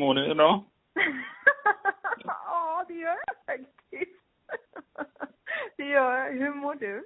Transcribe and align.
mår 0.00 0.14
du 0.14 0.30
idag? 0.30 0.64
ja, 2.24 2.84
det 2.88 2.94
gör 2.94 3.16
jag 3.26 3.36
faktiskt. 3.46 4.20
det 5.76 5.84
gör 5.84 6.16
jag. 6.16 6.32
Hur 6.32 6.54
mår 6.54 6.74
du? 6.74 7.04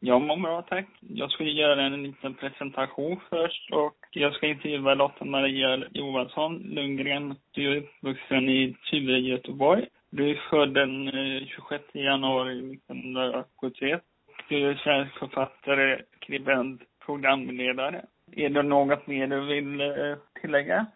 Jag 0.00 0.22
mår 0.22 0.36
bra, 0.36 0.62
tack. 0.62 0.86
Jag 1.00 1.30
ska 1.30 1.44
göra 1.44 1.82
en 1.82 2.02
liten 2.02 2.34
presentation 2.34 3.20
först 3.30 3.70
och 3.72 3.96
jag 4.10 4.34
ska 4.34 4.46
intervjua 4.46 4.94
Lotta-Maria 4.94 5.84
Johansson 5.90 6.58
Lundgren. 6.58 7.34
Du 7.50 7.72
är 7.72 7.76
uppvuxen 7.76 8.48
i 8.48 8.76
Ture, 8.90 9.18
Göteborg. 9.18 9.86
Du 10.10 10.30
är 10.30 10.42
född 10.50 10.74
den 10.74 11.10
26 11.46 11.84
eh, 11.92 12.02
januari 12.02 12.58
1971. 12.74 14.02
Du 14.48 14.70
är 14.70 14.74
svensk 14.74 15.18
författare, 15.18 16.02
skribent, 16.16 16.82
programledare. 17.06 18.04
Är 18.32 18.48
det 18.48 18.62
något 18.62 19.06
mer 19.06 19.26
du 19.26 19.40
vill 19.40 19.80
eh, 19.80 20.16
tillägga? 20.40 20.86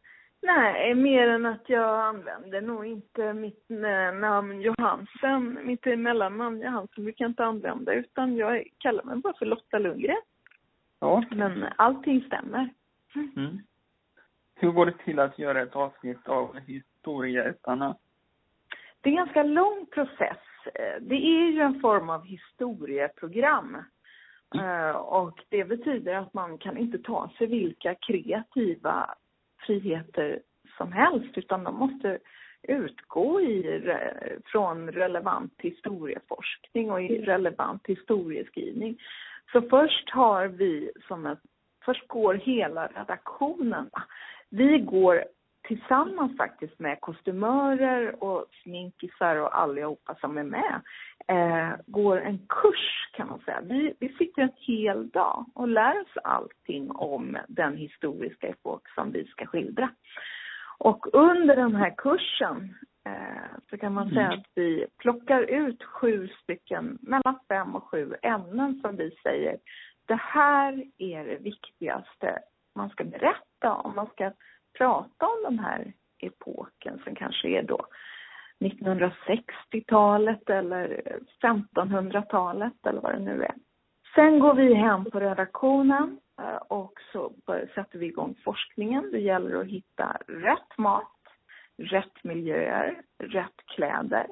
Nej, 0.40 0.94
mer 0.94 1.28
än 1.28 1.46
att 1.46 1.68
jag 1.68 2.00
använder 2.00 2.60
nog 2.60 2.86
inte 2.86 3.32
mitt 3.32 3.68
namn 4.20 4.60
Johansen, 4.60 5.58
mitt 5.62 5.84
mellannamn 5.84 6.60
Johansen 6.60 7.04
brukar 7.04 7.24
jag 7.24 7.30
inte 7.30 7.44
använda 7.44 7.92
utan 7.92 8.36
jag 8.36 8.68
kallar 8.78 9.04
mig 9.04 9.16
bara 9.16 9.34
för 9.38 9.46
Lotta 9.46 9.78
Lundgren. 9.78 10.22
Ja. 11.00 11.24
Men 11.30 11.64
allting 11.76 12.24
stämmer. 12.26 12.68
Mm. 13.14 13.58
Hur 14.54 14.70
går 14.70 14.86
det 14.86 14.98
till 15.04 15.18
att 15.18 15.38
göra 15.38 15.62
ett 15.62 15.76
avsnitt 15.76 16.28
av 16.28 16.58
Historieätarna? 16.58 17.96
Det 19.00 19.08
är 19.08 19.10
en 19.10 19.16
ganska 19.16 19.42
lång 19.42 19.86
process. 19.86 20.38
Det 21.00 21.14
är 21.14 21.50
ju 21.50 21.60
en 21.60 21.80
form 21.80 22.10
av 22.10 22.24
historieprogram. 22.24 23.76
Mm. 24.54 24.96
Och 24.96 25.44
det 25.48 25.64
betyder 25.64 26.14
att 26.14 26.34
man 26.34 26.58
kan 26.58 26.76
inte 26.76 26.98
ta 26.98 27.30
sig 27.38 27.46
vilka 27.46 27.94
kreativa 27.94 29.14
friheter 29.66 30.40
som 30.76 30.92
helst 30.92 31.38
utan 31.38 31.64
de 31.64 31.74
måste 31.74 32.18
utgå 32.62 33.40
i, 33.40 33.82
från 34.44 34.90
relevant 34.90 35.54
historieforskning 35.58 36.90
och 36.90 37.02
i 37.02 37.24
relevant 37.24 37.86
historieskrivning. 37.86 38.98
Så 39.52 39.62
först 39.62 40.10
har 40.10 40.46
vi 40.46 40.90
som 41.08 41.26
ett, 41.26 41.38
först 41.84 42.08
går 42.08 42.34
hela 42.34 42.86
redaktionen. 42.86 43.90
Vi 44.50 44.78
går 44.78 45.24
tillsammans 45.68 46.36
faktiskt 46.36 46.78
med 46.78 47.00
kostymörer 47.00 48.24
och 48.24 48.46
sminkisar 48.62 49.36
och 49.36 49.58
allihopa 49.58 50.14
som 50.20 50.38
är 50.38 50.42
med, 50.42 50.80
eh, 51.28 51.76
går 51.86 52.20
en 52.20 52.38
kurs 52.48 53.10
kan 53.12 53.28
man 53.28 53.40
säga. 53.40 53.60
Vi, 53.60 53.94
vi 54.00 54.08
sitter 54.08 54.42
en 54.42 54.52
hel 54.56 55.08
dag 55.08 55.46
och 55.54 55.68
lär 55.68 56.00
oss 56.00 56.16
allting 56.24 56.90
om 56.90 57.38
den 57.48 57.76
historiska 57.76 58.46
epok 58.46 58.88
som 58.94 59.12
vi 59.12 59.24
ska 59.24 59.46
skildra. 59.46 59.90
Och 60.78 61.06
under 61.12 61.56
den 61.56 61.74
här 61.74 61.94
kursen 61.96 62.74
eh, 63.06 63.58
så 63.70 63.78
kan 63.78 63.92
man 63.92 64.10
mm. 64.10 64.14
säga 64.14 64.38
att 64.38 64.50
vi 64.54 64.86
plockar 64.98 65.40
ut 65.42 65.84
sju 65.84 66.28
stycken, 66.42 66.98
mellan 67.00 67.38
fem 67.48 67.74
och 67.74 67.84
sju 67.84 68.14
ämnen 68.22 68.80
som 68.80 68.96
vi 68.96 69.10
säger, 69.22 69.58
det 70.06 70.20
här 70.20 70.84
är 70.98 71.24
det 71.24 71.38
viktigaste 71.38 72.38
man 72.74 72.90
ska 72.90 73.04
berätta 73.04 73.74
om 73.74 73.94
man 73.94 74.06
ska 74.06 74.32
prata 74.78 75.26
om 75.26 75.42
den 75.42 75.58
här 75.58 75.92
epoken 76.18 77.00
som 77.04 77.14
kanske 77.14 77.48
är 77.48 77.62
då 77.62 77.86
1960-talet 78.60 80.50
eller 80.50 81.02
1500-talet 81.42 82.86
eller 82.86 83.00
vad 83.00 83.12
det 83.12 83.18
nu 83.18 83.42
är. 83.42 83.54
Sen 84.14 84.38
går 84.38 84.54
vi 84.54 84.74
hem 84.74 85.04
på 85.04 85.20
redaktionen 85.20 86.20
eh, 86.40 86.56
och 86.56 86.92
så 87.12 87.32
sätter 87.74 87.98
vi 87.98 88.06
igång 88.06 88.34
forskningen. 88.44 89.10
Det 89.12 89.18
gäller 89.20 89.60
att 89.60 89.66
hitta 89.66 90.16
rätt 90.26 90.78
mat, 90.78 91.12
rätt 91.76 92.24
miljöer, 92.24 93.02
rätt 93.18 93.66
kläder. 93.74 94.26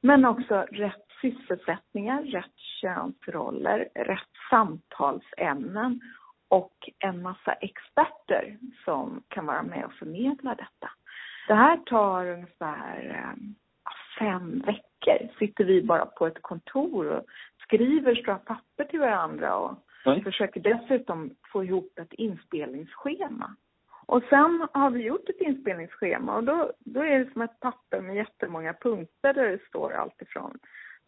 Men 0.00 0.24
också 0.24 0.54
rätt 0.70 1.06
sysselsättningar, 1.20 2.22
rätt 2.22 2.58
könsroller, 2.80 3.88
rätt 3.94 4.30
samtalsämnen 4.50 6.00
och 6.48 6.90
en 6.98 7.22
massa 7.22 7.52
experter 7.52 8.58
som 8.84 9.22
kan 9.28 9.46
vara 9.46 9.62
med 9.62 9.84
och 9.84 9.92
förmedla 9.92 10.54
detta. 10.54 10.90
Det 11.48 11.54
här 11.54 11.76
tar 11.76 12.26
ungefär 12.26 13.10
eh, 13.14 13.54
fem 14.18 14.62
veckor. 14.66 15.28
Sitter 15.38 15.64
vi 15.64 15.82
bara 15.82 16.06
på 16.06 16.26
ett 16.26 16.42
kontor 16.42 17.06
och 17.06 17.24
skriver 17.62 18.14
stora 18.14 18.38
papper 18.38 18.84
till 18.84 19.00
varandra 19.00 19.56
och 19.56 19.78
mm. 20.06 20.24
försöker 20.24 20.60
dessutom 20.60 21.30
få 21.52 21.64
ihop 21.64 21.98
ett 21.98 22.12
inspelningsschema. 22.12 23.56
Och 24.06 24.22
sen 24.28 24.68
har 24.72 24.90
vi 24.90 25.02
gjort 25.02 25.28
ett 25.28 25.40
inspelningsschema 25.40 26.36
och 26.36 26.44
då, 26.44 26.72
då 26.78 27.00
är 27.00 27.18
det 27.18 27.32
som 27.32 27.42
ett 27.42 27.60
papper 27.60 28.00
med 28.00 28.16
jättemånga 28.16 28.72
punkter 28.72 29.34
där 29.34 29.48
det 29.48 29.66
står 29.68 29.92
allt 29.92 30.22
ifrån 30.22 30.58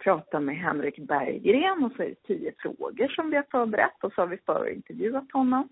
prata 0.04 0.40
med 0.40 0.56
Henrik 0.56 0.98
Berggren 0.98 1.84
och 1.84 1.92
så 1.96 2.02
är 2.02 2.08
det 2.08 2.22
tio 2.26 2.52
frågor 2.58 3.08
som 3.08 3.30
vi 3.30 3.36
har 3.36 3.46
förberett 3.50 4.04
och 4.04 4.12
så 4.12 4.20
har 4.20 4.26
vi 4.26 4.38
förintervjuat 4.46 5.32
honom. 5.32 5.68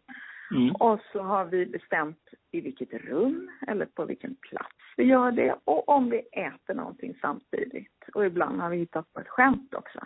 Mm. 0.54 0.74
Och 0.74 1.00
så 1.12 1.22
har 1.22 1.44
vi 1.44 1.66
bestämt 1.66 2.28
i 2.50 2.60
vilket 2.60 2.92
rum 2.92 3.50
eller 3.66 3.86
på 3.86 4.04
vilken 4.04 4.36
plats 4.36 4.76
vi 4.96 5.04
gör 5.04 5.32
det 5.32 5.56
och 5.64 5.88
om 5.88 6.10
vi 6.10 6.18
äter 6.18 6.74
någonting 6.74 7.14
samtidigt. 7.20 8.08
Och 8.14 8.26
ibland 8.26 8.60
har 8.60 8.70
vi 8.70 8.76
hittat 8.76 9.12
på 9.12 9.20
ett 9.20 9.28
skämt 9.28 9.74
också. 9.74 10.00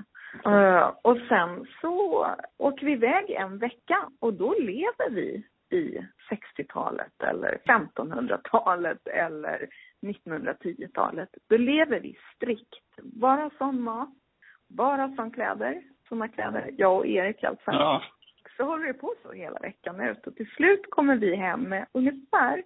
Uh, 0.47 0.93
och 1.03 1.19
sen 1.29 1.67
så 1.81 2.27
åker 2.59 2.87
vi 2.87 2.93
iväg 2.93 3.31
en 3.31 3.59
vecka 3.59 4.09
och 4.21 4.35
då 4.35 4.55
lever 4.59 5.11
vi 5.11 5.45
i 5.71 5.99
60-talet 6.31 7.23
eller 7.23 7.59
1500-talet 7.67 9.06
eller 9.06 9.69
1910-talet. 10.03 11.29
Då 11.49 11.56
lever 11.56 12.01
vi 12.01 12.19
strikt. 12.37 13.03
Bara 13.03 13.51
sån 13.59 13.81
mat, 13.83 14.15
bara 14.69 15.15
sån 15.17 15.31
kläder, 15.31 15.83
såna 16.09 16.29
kläder. 16.29 16.71
Jag 16.77 16.97
och 16.97 17.06
Erik 17.06 17.45
alltså. 17.45 17.71
Ja. 17.71 18.03
Så 18.56 18.65
håller 18.65 18.87
det 18.87 18.95
på 18.95 19.15
så 19.23 19.33
hela 19.33 19.59
veckan 19.59 20.01
ut 20.01 20.27
och 20.27 20.37
till 20.37 20.51
slut 20.51 20.91
kommer 20.91 21.17
vi 21.17 21.37
hem 21.37 21.61
med 21.61 21.87
ungefär 21.93 22.62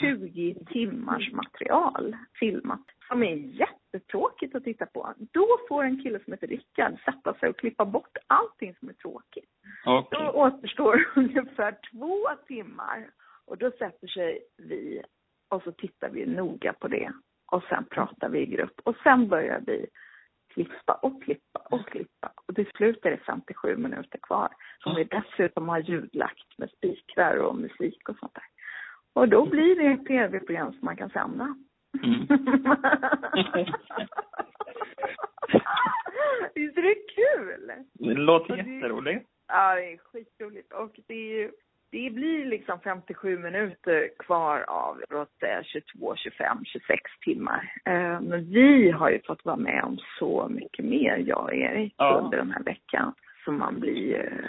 20 0.00 0.64
timmars 0.66 1.32
material 1.32 2.16
filmat 2.40 2.84
som 3.08 3.22
är 3.22 3.34
jättetråkigt 3.34 4.54
att 4.54 4.64
titta 4.64 4.86
på. 4.86 5.14
Då 5.32 5.46
får 5.68 5.84
en 5.84 6.02
kille 6.02 6.20
som 6.24 6.32
heter 6.32 6.46
Rickard 6.46 6.98
sätta 7.04 7.34
sig 7.34 7.48
och 7.48 7.58
klippa 7.58 7.84
bort 7.84 8.16
allting 8.26 8.74
som 8.74 8.88
är 8.88 8.92
tråkigt. 8.92 9.50
Okay. 9.86 10.18
Då 10.20 10.30
återstår 10.30 11.04
ungefär 11.16 11.78
två 11.92 12.18
timmar 12.46 13.10
och 13.46 13.58
då 13.58 13.70
sätter 13.70 14.06
sig 14.06 14.40
vi 14.58 15.02
och 15.50 15.62
så 15.62 15.72
tittar 15.72 16.10
vi 16.10 16.26
noga 16.26 16.72
på 16.72 16.88
det 16.88 17.12
och 17.52 17.62
sen 17.68 17.84
pratar 17.90 18.28
vi 18.28 18.38
i 18.38 18.46
grupp 18.46 18.80
och 18.84 18.96
sen 19.02 19.28
börjar 19.28 19.60
vi 19.66 19.86
klippa 20.54 20.94
och 20.94 21.22
klippa 21.22 21.60
och 21.70 21.88
klippa 21.88 22.32
och 22.48 22.54
till 22.54 22.70
slut 22.76 23.04
är 23.04 23.10
det 23.10 23.20
57 23.26 23.76
minuter 23.76 24.18
kvar 24.22 24.48
som 24.78 24.94
vi 24.94 25.04
dessutom 25.04 25.68
har 25.68 25.78
ljudlagt 25.78 26.58
med 26.58 26.70
spikrar 26.70 27.36
och 27.36 27.56
musik 27.56 28.08
och 28.08 28.16
sånt 28.18 28.34
där. 28.34 28.44
Och 29.14 29.28
då 29.28 29.46
blir 29.46 29.76
det 29.76 29.86
ett 29.86 30.06
tv-program 30.06 30.72
som 30.72 30.84
man 30.84 30.96
kan 30.96 31.10
sända. 31.10 31.56
Mm. 32.02 32.20
Visst 36.54 36.78
är 36.78 36.82
det 36.82 36.94
kul? 36.94 37.72
Det 37.92 38.14
låter 38.14 38.56
jätteroligt. 38.56 39.31
Ja, 39.52 39.74
det 39.74 39.92
är 39.92 39.98
skitroligt. 39.98 40.72
Och 40.72 41.00
det 41.06 41.14
ju 41.14 41.50
det 41.92 42.10
blir 42.10 42.44
liksom 42.44 42.80
57 42.80 43.38
minuter 43.38 44.10
kvar 44.18 44.64
av, 44.68 45.02
låt 45.10 45.38
säga 45.40 45.62
22, 45.64 46.16
25, 46.16 46.64
26 46.64 47.02
timmar. 47.24 47.72
Eh, 47.84 48.20
men 48.20 48.50
vi 48.50 48.90
har 48.90 49.10
ju 49.10 49.22
fått 49.22 49.44
vara 49.44 49.56
med 49.56 49.84
om 49.84 49.98
så 50.18 50.48
mycket 50.50 50.84
mer, 50.84 51.16
jag 51.26 51.42
och 51.42 51.54
Erik, 51.54 51.94
ja. 51.96 52.20
under 52.24 52.38
den 52.38 52.50
här 52.50 52.62
veckan. 52.62 53.14
Så 53.44 53.52
man 53.52 53.80
blir, 53.80 54.48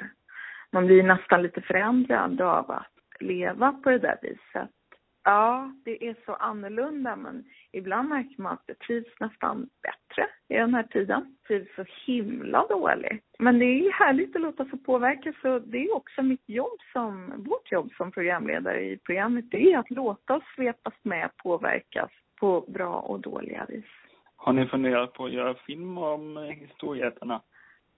man 0.72 0.86
blir 0.86 1.04
nästan 1.04 1.42
lite 1.42 1.62
förändrad 1.62 2.42
av 2.42 2.72
att 2.72 3.22
leva 3.22 3.72
på 3.72 3.90
det 3.90 4.00
där 4.00 4.18
viset. 4.22 4.70
Ja, 5.24 5.72
det 5.86 6.08
är 6.08 6.16
så 6.26 6.34
annorlunda 6.34 7.16
men 7.16 7.44
ibland 7.72 8.10
märker 8.10 8.42
man 8.42 8.54
att 8.54 8.68
det 8.68 8.80
trivs 8.80 9.20
nästan 9.20 9.70
bättre 9.82 10.28
i 10.48 10.54
den 10.54 10.74
här 10.74 10.84
tiden. 10.84 11.38
Det 11.42 11.48
trivs 11.48 11.76
så 11.76 11.86
himla 12.06 12.68
dåligt. 12.68 13.26
Men 13.40 13.60
det 13.60 13.66
är 13.66 13.92
härligt 13.92 14.36
att 14.36 14.42
låta 14.42 14.66
sig 14.66 14.80
påverkas 14.80 15.36
och 15.44 15.62
det 15.62 15.78
är 15.78 15.96
också 15.96 16.22
mitt 16.22 16.50
jobb 16.50 16.80
som, 16.94 17.34
vårt 17.38 17.72
jobb 17.72 17.92
som 17.98 18.12
programledare 18.12 18.82
i 18.82 18.98
programmet, 18.98 19.52
det 19.52 19.74
är 19.74 19.78
att 19.78 19.92
låta 19.92 20.36
oss 20.36 20.44
svepas 20.56 20.94
med, 21.04 21.30
påverkas 21.38 22.12
på 22.40 22.66
bra 22.68 22.94
och 22.94 23.20
dåliga 23.20 23.66
vis. 23.70 23.86
Har 24.36 24.54
ni 24.54 24.66
funderat 24.68 25.14
på 25.14 25.26
att 25.26 25.32
göra 25.32 25.54
film 25.54 25.98
om 25.98 26.38
historieätarna? 26.38 27.42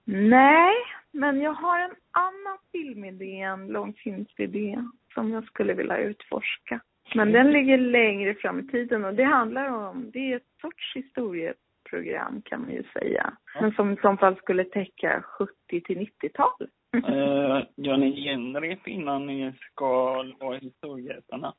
Nej, 0.08 0.74
men 1.12 1.40
jag 1.40 1.52
har 1.52 1.78
en 1.80 1.94
annan 2.10 2.58
filmidé, 2.72 3.40
en 3.40 3.68
långfilmsidé 3.68 4.84
som 5.14 5.30
jag 5.30 5.44
skulle 5.44 5.74
vilja 5.74 5.96
utforska. 5.96 6.80
Men 7.14 7.32
den 7.32 7.52
ligger 7.52 7.78
längre 7.78 8.34
fram 8.34 8.60
i 8.60 8.66
tiden 8.66 9.04
och 9.04 9.14
det 9.14 9.24
handlar 9.24 9.68
om, 9.68 10.10
det 10.10 10.32
är 10.32 10.36
ett 10.36 10.52
sorts 10.60 10.94
historieprogram 10.94 12.42
kan 12.44 12.60
man 12.60 12.70
ju 12.70 12.82
säga. 12.82 13.32
Men 13.60 13.72
som 13.72 13.92
i 13.92 13.96
så 13.96 14.16
fall 14.16 14.36
skulle 14.36 14.64
täcka 14.64 15.22
70 15.22 15.80
till 15.80 15.98
90-tal. 15.98 16.68
Uh, 16.96 17.62
gör 17.76 17.96
ni 17.96 18.24
genrep 18.24 18.88
innan 18.88 19.26
ni 19.26 19.52
ska 19.58 20.22
vara 20.40 20.58
historieätarna? 20.58 21.54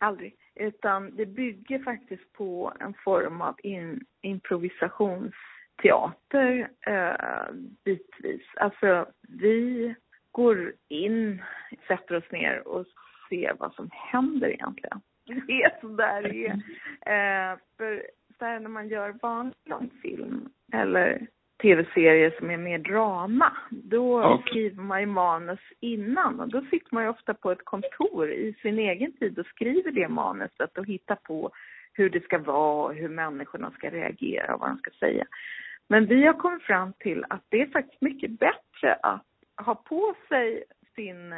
Aldrig. 0.00 0.34
Utan 0.54 1.16
det 1.16 1.26
bygger 1.26 1.78
faktiskt 1.78 2.32
på 2.32 2.72
en 2.80 2.94
form 3.04 3.40
av 3.40 3.54
in, 3.62 4.04
improvisationsteater 4.22 6.68
eh, 6.86 7.54
bitvis. 7.84 8.42
Alltså 8.56 9.06
vi 9.28 9.94
går 10.30 10.72
in, 10.88 11.42
sätter 11.88 12.16
oss 12.16 12.30
ner 12.30 12.68
och 12.68 12.86
ser 13.32 13.56
vad 13.58 13.74
som 13.74 13.88
händer 13.92 14.48
egentligen. 14.48 15.00
Det 15.46 15.62
är 15.62 15.80
så 15.80 15.88
där 15.88 16.22
det 16.22 16.46
är. 16.46 17.52
Eh, 17.52 17.58
för 17.76 18.02
så 18.38 18.44
här 18.44 18.60
när 18.60 18.68
man 18.68 18.88
gör 18.88 19.14
vanlig 19.22 19.54
långfilm 19.64 20.48
eller 20.72 21.26
tv-serier 21.62 22.34
som 22.38 22.50
är 22.50 22.56
mer 22.56 22.78
drama, 22.78 23.52
då 23.70 24.24
okay. 24.24 24.42
skriver 24.46 24.82
man 24.82 25.00
ju 25.00 25.06
manus 25.06 25.60
innan 25.80 26.40
och 26.40 26.48
då 26.48 26.60
sitter 26.60 26.94
man 26.94 27.02
ju 27.02 27.08
ofta 27.08 27.34
på 27.34 27.50
ett 27.50 27.64
kontor 27.64 28.30
i 28.30 28.54
sin 28.62 28.78
egen 28.78 29.12
tid 29.12 29.38
och 29.38 29.46
skriver 29.46 29.90
det 29.90 30.08
manuset 30.08 30.78
och 30.78 30.86
hittar 30.86 31.16
på 31.16 31.50
hur 31.92 32.10
det 32.10 32.24
ska 32.24 32.38
vara, 32.38 32.92
hur 32.92 33.08
människorna 33.08 33.70
ska 33.70 33.90
reagera 33.90 34.54
och 34.54 34.60
vad 34.60 34.70
de 34.70 34.78
ska 34.78 34.90
säga. 34.90 35.24
Men 35.88 36.06
vi 36.06 36.26
har 36.26 36.34
kommit 36.34 36.62
fram 36.62 36.92
till 36.98 37.24
att 37.28 37.44
det 37.48 37.60
är 37.60 37.66
faktiskt 37.66 38.00
mycket 38.00 38.30
bättre 38.30 38.94
att 39.02 39.26
ha 39.56 39.74
på 39.74 40.14
sig 40.28 40.64
sin 40.94 41.34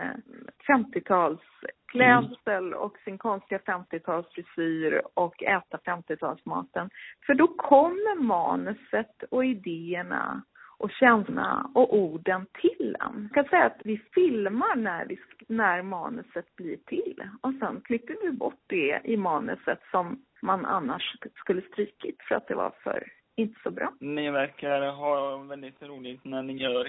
50-talsklädsel 0.69 2.67
mm. 2.67 2.79
och 2.79 2.99
sin 2.99 3.19
konstiga 3.19 3.59
50-talsfrisyr 3.59 5.01
och 5.15 5.43
äta 5.43 5.77
50-talsmaten. 5.77 6.91
För 7.27 7.35
då 7.35 7.47
kommer 7.47 8.23
manuset 8.23 9.23
och 9.31 9.45
idéerna 9.45 10.43
och 10.79 10.91
känslorna 10.91 11.71
och 11.75 11.97
orden 11.99 12.47
till 12.61 12.97
en. 13.01 13.23
Jag 13.23 13.35
kan 13.35 13.45
säga 13.45 13.65
att 13.65 13.81
vi 13.85 14.03
filmar 14.15 14.77
när, 14.77 15.07
vi, 15.07 15.19
när 15.49 15.83
manuset 15.83 16.57
blir 16.57 16.77
till 16.77 17.23
och 17.43 17.53
sen 17.61 17.81
klipper 17.85 18.17
vi 18.23 18.31
bort 18.31 18.63
det 18.67 19.01
i 19.05 19.17
manuset 19.17 19.81
som 19.91 20.23
man 20.43 20.65
annars 20.65 21.17
skulle 21.35 21.63
strykit 21.63 22.23
för 22.29 22.35
att 22.35 22.49
det 22.49 22.55
var 22.55 22.75
för 22.83 23.09
inte 23.37 23.61
så 23.63 23.71
bra. 23.71 23.93
Ni 24.01 24.31
verkar 24.31 24.91
ha 24.91 25.37
väldigt 25.37 25.83
roligt 25.83 26.25
när 26.25 26.43
ni 26.43 26.53
gör 26.53 26.87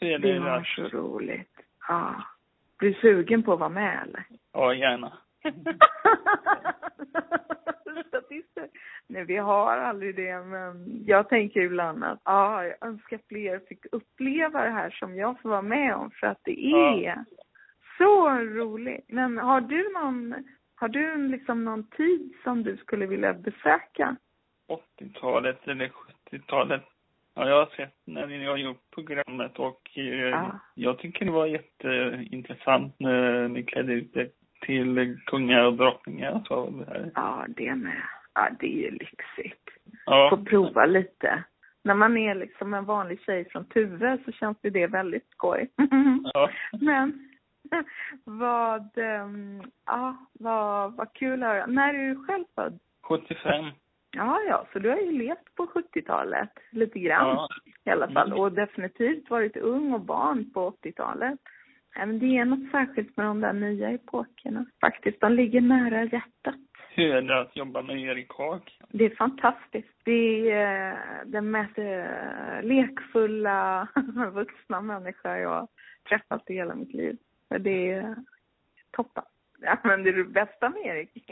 historieterna. 0.00 0.44
Det 0.44 0.50
var 0.50 0.64
så 0.64 0.96
roligt. 0.96 1.60
Ja. 1.88 2.24
Blir 2.78 2.90
du 2.90 3.00
sugen 3.00 3.42
på 3.42 3.52
att 3.52 3.58
vara 3.58 3.68
med 3.68 4.02
eller? 4.02 4.24
Ja, 4.52 4.74
gärna. 4.74 5.12
Statister. 8.08 8.68
Nej, 9.06 9.24
vi 9.24 9.36
har 9.36 9.78
aldrig 9.78 10.16
det, 10.16 10.40
men 10.40 11.02
jag 11.06 11.28
tänker 11.28 11.60
ibland 11.60 12.04
att 12.04 12.20
ja, 12.24 12.64
jag 12.64 12.88
önskar 12.88 13.20
fler 13.28 13.58
fick 13.68 13.86
uppleva 13.92 14.64
det 14.64 14.70
här 14.70 14.90
som 14.90 15.16
jag 15.16 15.40
får 15.40 15.48
vara 15.48 15.62
med 15.62 15.94
om, 15.94 16.10
för 16.10 16.26
att 16.26 16.40
det 16.42 16.66
är 16.66 17.02
ja. 17.02 17.24
så 17.98 18.30
roligt. 18.30 19.04
Men 19.08 19.38
har 19.38 19.60
du 19.60 19.92
någon, 19.92 20.34
har 20.74 20.88
du 20.88 21.28
liksom 21.28 21.64
någon 21.64 21.90
tid 21.90 22.32
som 22.44 22.62
du 22.62 22.76
skulle 22.76 23.06
vilja 23.06 23.34
besöka? 23.34 24.16
80-talet 24.98 25.68
eller 25.68 25.92
70-talet. 26.30 26.82
Ja, 27.34 27.48
jag 27.48 27.56
har 27.56 27.72
sett 27.76 27.94
när 28.06 28.26
ni 28.26 28.44
har 28.44 28.56
gjort 28.56 28.90
programmet 28.94 29.58
och 29.58 29.90
eh, 29.94 30.04
ja. 30.04 30.60
jag 30.74 30.98
tycker 30.98 31.24
det 31.24 31.30
var 31.30 31.46
jätteintressant 31.46 32.94
när 32.98 33.48
ni 33.48 33.62
klädde 33.62 33.92
ut 33.92 34.16
er 34.16 34.30
till 34.60 35.18
kungar 35.26 35.64
och 35.64 35.76
drottningar. 35.76 36.42
Så 36.48 36.70
det 36.70 37.10
Ja, 37.14 37.46
det 37.48 37.74
med. 37.74 38.02
Ja, 38.34 38.48
det 38.60 38.66
är 38.66 38.82
ju 38.82 38.90
lyxigt. 38.90 39.68
Ja. 40.06 40.28
Få 40.30 40.44
prova 40.44 40.86
lite. 40.86 41.44
När 41.84 41.94
man 41.94 42.16
är 42.16 42.34
liksom 42.34 42.74
en 42.74 42.84
vanlig 42.84 43.20
tjej 43.20 43.48
från 43.50 43.64
Tuve 43.64 44.18
så 44.24 44.32
känns 44.32 44.58
det, 44.60 44.70
det 44.70 44.86
väldigt 44.86 45.30
skoj. 45.30 45.70
Ja. 46.34 46.50
Men 46.80 47.28
vad, 48.24 48.98
um, 48.98 49.62
ja, 49.86 50.16
vad, 50.32 50.96
vad 50.96 51.12
kul 51.12 51.42
att 51.42 51.48
höra. 51.48 51.66
När 51.66 51.94
är 51.94 52.08
du 52.08 52.24
själv 52.24 52.44
född? 52.54 52.78
75. 53.02 53.64
Ja, 54.12 54.40
ja, 54.48 54.66
så 54.72 54.78
du 54.78 54.88
har 54.88 54.96
ju 54.96 55.18
levt 55.18 55.54
på 55.54 55.66
70-talet 55.66 56.50
lite 56.70 56.98
grann 56.98 57.26
ja. 57.26 57.48
i 57.84 57.90
alla 57.90 58.10
fall 58.10 58.32
och 58.32 58.52
definitivt 58.52 59.30
varit 59.30 59.56
ung 59.56 59.92
och 59.92 60.00
barn 60.00 60.50
på 60.52 60.70
80-talet. 60.70 61.40
Även 61.96 62.18
det 62.18 62.36
är 62.36 62.44
något 62.44 62.70
särskilt 62.70 63.16
med 63.16 63.26
de 63.26 63.40
där 63.40 63.52
nya 63.52 63.90
epokerna 63.90 64.66
faktiskt. 64.80 65.20
De 65.20 65.32
ligger 65.32 65.60
nära 65.60 66.04
hjärtat. 66.04 66.54
Hur 66.94 67.14
är 67.14 67.22
det 67.22 67.40
att 67.40 67.56
jobba 67.56 67.82
med 67.82 68.00
Erik 68.00 68.32
Haag? 68.32 68.78
Det 68.88 69.04
är 69.04 69.16
fantastiskt. 69.16 69.94
Det 70.04 70.50
är 70.50 70.92
eh, 70.92 70.98
den 71.26 71.50
mest 71.50 71.78
eh, 71.78 72.62
lekfulla 72.62 73.88
vuxna 74.32 74.80
människa 74.80 75.38
jag 75.38 75.68
träffat 76.08 76.50
i 76.50 76.54
hela 76.54 76.74
mitt 76.74 76.94
liv. 76.94 77.16
Det 77.48 77.90
är 77.90 78.16
toppen. 78.90 79.24
Ja, 79.60 79.78
men 79.84 80.02
det 80.02 80.10
är 80.10 80.14
det 80.14 80.24
bästa 80.24 80.68
med 80.68 80.86
Erik. 80.86 81.30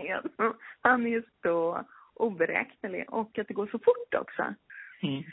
Han 0.81 1.07
är 1.07 1.23
så 1.43 1.85
oberäknelig 2.19 3.05
och 3.09 3.39
att 3.39 3.49
det 3.49 3.55
går 3.55 3.67
så 3.67 3.79
fort 3.79 4.15
också. 4.15 4.55
Mm. 5.03 5.25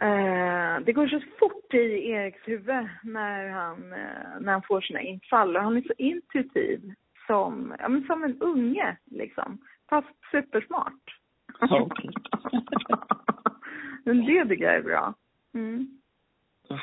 Eh, 0.00 0.84
det 0.84 0.92
går 0.92 1.06
så 1.06 1.20
fort 1.38 1.74
i 1.74 2.10
Eriks 2.10 2.48
huvud 2.48 2.88
när 3.02 3.48
han, 3.48 3.92
eh, 3.92 4.40
när 4.40 4.52
han 4.52 4.62
får 4.62 4.80
sina 4.80 5.00
infall 5.00 5.56
och 5.56 5.62
han 5.62 5.76
är 5.76 5.82
så 5.82 5.92
intuitiv 5.98 6.94
som, 7.26 7.74
ja 7.78 7.88
men 7.88 8.06
som 8.06 8.24
en 8.24 8.40
unge 8.40 8.96
liksom. 9.04 9.58
Fast 9.90 10.08
supersmart. 10.30 11.18
Okay. 11.60 12.10
men 14.04 14.24
det 14.24 14.44
tycker 14.48 14.64
jag 14.64 14.74
är 14.74 14.82
bra. 14.82 15.14
Mm. 15.54 15.98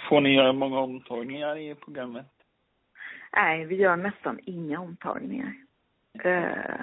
Får 0.10 0.22
ni 0.22 0.36
göra 0.36 0.54
många 0.54 0.80
omtagningar 0.80 1.58
i 1.58 1.76
programmet? 1.76 2.32
Nej, 3.36 3.66
vi 3.66 3.76
gör 3.76 3.96
nästan 3.96 4.40
inga 4.44 4.80
omtagningar. 4.80 5.54
Uh, 6.26 6.82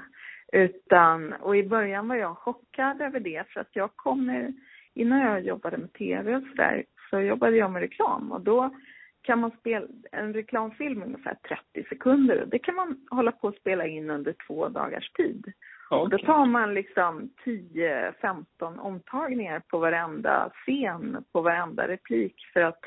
utan, 0.56 1.32
och 1.32 1.56
i 1.56 1.68
början 1.68 2.08
var 2.08 2.16
jag 2.16 2.38
chockad 2.38 3.00
över 3.00 3.20
det 3.20 3.48
för 3.48 3.60
att 3.60 3.76
jag 3.76 3.96
kommer, 3.96 4.52
innan 4.94 5.20
jag 5.20 5.40
jobbade 5.40 5.76
med 5.76 5.92
tv 5.92 6.36
och 6.36 6.42
sådär, 6.42 6.84
så 7.10 7.20
jobbade 7.20 7.56
jag 7.56 7.70
med 7.70 7.82
reklam 7.82 8.32
och 8.32 8.40
då 8.40 8.74
kan 9.22 9.40
man 9.40 9.50
spela 9.50 9.86
en 10.12 10.34
reklamfilm 10.34 11.02
ungefär 11.02 11.36
30 11.74 11.88
sekunder 11.88 12.42
och 12.42 12.48
det 12.48 12.58
kan 12.58 12.74
man 12.74 13.06
hålla 13.10 13.32
på 13.32 13.48
att 13.48 13.56
spela 13.56 13.86
in 13.86 14.10
under 14.10 14.34
två 14.46 14.68
dagars 14.68 15.10
tid. 15.10 15.52
Okay. 15.90 15.98
Och 15.98 16.10
då 16.10 16.18
tar 16.18 16.46
man 16.46 16.74
liksom 16.74 17.30
10-15 17.44 18.78
omtagningar 18.78 19.62
på 19.68 19.78
varenda 19.78 20.50
scen, 20.54 21.24
på 21.32 21.40
varenda 21.40 21.88
replik 21.88 22.34
för 22.52 22.60
att 22.60 22.80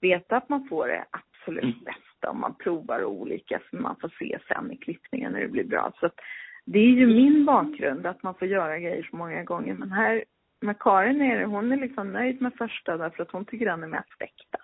veta 0.00 0.36
att 0.36 0.48
man 0.48 0.68
får 0.68 0.86
det 0.86 1.04
absolut 1.10 1.64
mm. 1.64 1.84
bästa 1.84 2.30
om 2.30 2.40
man 2.40 2.54
provar 2.54 3.04
olika 3.04 3.60
som 3.70 3.82
man 3.82 3.96
får 4.00 4.12
se 4.18 4.38
sen 4.48 4.72
i 4.72 4.76
klippningen 4.76 5.32
när 5.32 5.40
det 5.40 5.48
blir 5.48 5.64
bra. 5.64 5.92
Så 6.00 6.06
att 6.06 6.20
det 6.66 6.78
är 6.78 6.90
ju 6.90 7.06
min 7.06 7.44
bakgrund 7.44 8.06
att 8.06 8.22
man 8.22 8.34
får 8.34 8.48
göra 8.48 8.78
grejer 8.78 9.08
så 9.10 9.16
många 9.16 9.44
gånger. 9.44 9.74
Men 9.74 9.92
här 9.92 10.24
med 10.60 10.78
Karin 10.78 11.22
är 11.22 11.38
det, 11.38 11.44
hon 11.44 11.72
är 11.72 11.76
liksom 11.76 12.12
nöjd 12.12 12.42
med 12.42 12.54
första 12.54 12.96
därför 12.96 13.22
att 13.22 13.30
hon 13.30 13.44
tycker 13.44 13.66
den 13.66 13.82
är 13.82 13.88
mest 13.88 14.22
äkta. 14.22 14.58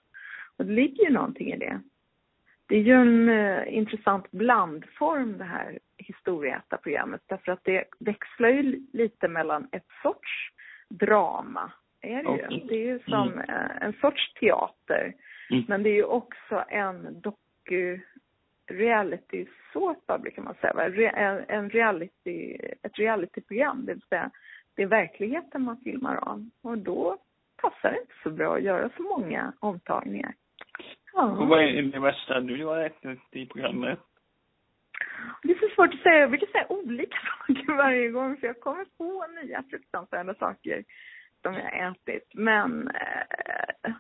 Och 0.57 0.67
det 0.67 0.73
ligger 0.73 1.05
ju 1.05 1.11
någonting 1.11 1.53
i 1.53 1.59
det. 1.59 1.81
Det 2.67 2.77
är 2.77 2.81
ju 2.81 2.93
en 2.93 3.29
uh, 3.29 3.75
intressant 3.75 4.31
blandform 4.31 5.39
det 5.39 5.45
här 5.45 5.79
historieätarprogrammet 5.97 7.21
därför 7.27 7.53
att 7.53 7.65
det 7.65 7.85
växlar 7.99 8.49
ju 8.49 8.87
lite 8.93 9.29
mellan 9.29 9.69
ett 9.73 9.89
sorts 10.03 10.51
drama, 10.89 11.73
är 12.01 12.23
det 12.23 12.29
okay. 12.29 12.59
ju. 12.59 12.67
Det 12.67 12.75
är 12.75 12.87
ju 12.87 12.99
som 12.99 13.33
mm. 13.33 13.39
uh, 13.39 13.83
en 13.83 13.93
sorts 14.01 14.35
teater. 14.35 15.15
Mm. 15.51 15.65
Men 15.69 15.83
det 15.83 15.91
är 15.91 15.95
ju 15.95 16.05
också 16.05 16.65
en 16.69 17.21
doku 17.21 18.01
reality 18.73 19.47
såpa 19.73 20.19
brukar 20.19 20.43
man 20.43 20.55
säga, 20.55 21.45
en 21.49 21.71
reality, 21.71 22.59
ett 22.83 22.99
realityprogram, 22.99 23.87
det 23.87 23.93
vill 23.93 24.03
säga 24.03 24.31
det 24.75 24.83
är 24.83 24.87
verkligheten 24.87 25.63
man 25.63 25.77
filmar 25.77 26.17
av. 26.17 26.51
Och 26.63 26.79
då 26.79 27.19
passar 27.63 27.91
det 27.93 28.01
inte 28.01 28.15
så 28.23 28.31
bra 28.31 28.57
att 28.57 28.63
göra 28.63 28.91
så 28.97 29.03
många 29.03 29.53
omtagningar. 29.61 30.35
Ja. 31.13 31.23
Och 31.23 31.49
vad 31.49 31.63
är 31.63 31.83
det 31.83 32.01
värsta 32.01 32.41
du 32.41 32.65
har 32.65 32.79
ätit 32.79 33.21
i 33.31 33.47
programmet? 33.47 33.99
Det 35.43 35.53
är 35.53 35.69
så 35.69 35.75
svårt 35.75 35.95
att 35.95 36.01
säga. 36.01 36.19
Jag 36.19 36.31
brukar 36.31 36.47
säga 36.47 36.67
olika 36.69 37.17
saker 37.47 37.77
varje 37.77 38.09
gång 38.09 38.37
för 38.37 38.47
jag 38.47 38.61
kommer 38.61 38.85
på 38.99 39.27
nya 39.43 39.63
fruktansvärda 39.71 40.35
saker 40.35 40.85
som 41.43 41.55
jag 41.55 41.63
har 41.63 41.91
ätit. 41.91 42.35
Men 42.35 42.89
eh, 42.89 43.93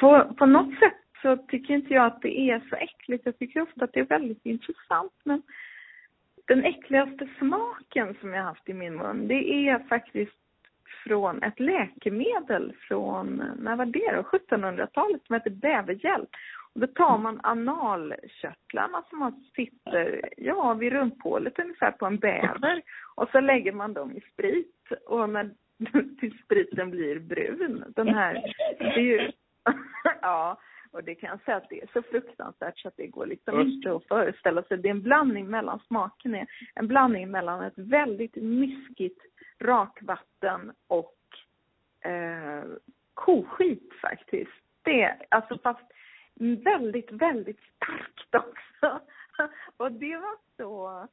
på, 0.00 0.34
på 0.38 0.46
något 0.46 0.78
sätt 0.78 0.99
så 1.22 1.36
tycker 1.36 1.74
inte 1.74 1.94
jag 1.94 2.06
att 2.06 2.22
det 2.22 2.40
är 2.40 2.62
så 2.70 2.76
äckligt. 2.76 3.26
Jag 3.26 3.38
tycker 3.38 3.62
ofta 3.62 3.84
att 3.84 3.92
det 3.92 4.00
är 4.00 4.04
väldigt 4.04 4.46
intressant. 4.46 5.12
Men 5.24 5.42
den 6.46 6.64
äckligaste 6.64 7.28
smaken 7.38 8.16
som 8.20 8.34
jag 8.34 8.42
haft 8.42 8.68
i 8.68 8.74
min 8.74 8.96
mun, 8.96 9.28
det 9.28 9.68
är 9.68 9.78
faktiskt 9.78 10.36
från 11.04 11.42
ett 11.42 11.60
läkemedel 11.60 12.72
från, 12.88 13.42
när 13.58 13.76
var 13.76 13.86
det 13.86 14.12
då? 14.16 14.22
1700-talet 14.22 15.26
som 15.26 15.34
heter 15.34 15.50
bävergäll. 15.50 16.26
Och 16.74 16.80
då 16.80 16.86
tar 16.86 17.18
man 17.18 17.40
analkörtlarna 17.42 19.02
som 19.10 19.18
man 19.18 19.44
sitter, 19.56 20.28
ja, 20.36 20.74
vid 20.74 20.92
rumphålet 20.92 21.58
ungefär 21.58 21.90
på 21.90 22.06
en 22.06 22.18
bäver. 22.18 22.82
Och 23.14 23.28
så 23.32 23.40
lägger 23.40 23.72
man 23.72 23.92
dem 23.92 24.12
i 24.12 24.20
sprit. 24.32 24.92
Och 25.06 25.28
när 25.28 25.50
till 26.20 26.38
spriten 26.44 26.90
blir 26.90 27.18
brun, 27.18 27.84
den 27.96 28.08
här, 28.08 28.54
det 28.78 28.84
är 28.84 28.98
ju, 28.98 29.30
ja, 30.22 30.58
och 30.92 31.04
det 31.04 31.14
kan 31.14 31.30
jag 31.30 31.40
säga 31.44 31.56
att 31.56 31.68
det 31.68 31.82
är 31.82 31.88
så 31.92 32.02
fruktansvärt 32.02 32.78
så 32.78 32.88
att 32.88 32.96
det 32.96 33.06
går 33.06 33.26
liksom 33.26 33.60
inte 33.60 33.94
att 33.94 34.04
föreställa 34.04 34.62
sig. 34.62 34.78
Det 34.78 34.88
är 34.88 34.90
en 34.90 35.02
blandning 35.02 35.50
mellan, 35.50 35.80
smaken 35.86 36.34
är 36.34 36.46
en 36.74 36.88
blandning 36.88 37.30
mellan 37.30 37.62
ett 37.62 37.78
väldigt 37.78 38.36
myskigt 38.36 39.22
rakvatten 39.58 40.72
och 40.86 41.16
eh, 42.10 42.64
koskit 43.14 43.92
faktiskt. 44.02 44.50
Det 44.82 45.02
är 45.02 45.26
alltså 45.28 45.58
fast 45.58 45.92
väldigt, 46.64 47.12
väldigt 47.12 47.60
starkt 47.76 48.34
också. 48.34 49.00
Och 49.76 49.92
det 49.92 50.16
var 50.16 50.36
så, 50.56 51.08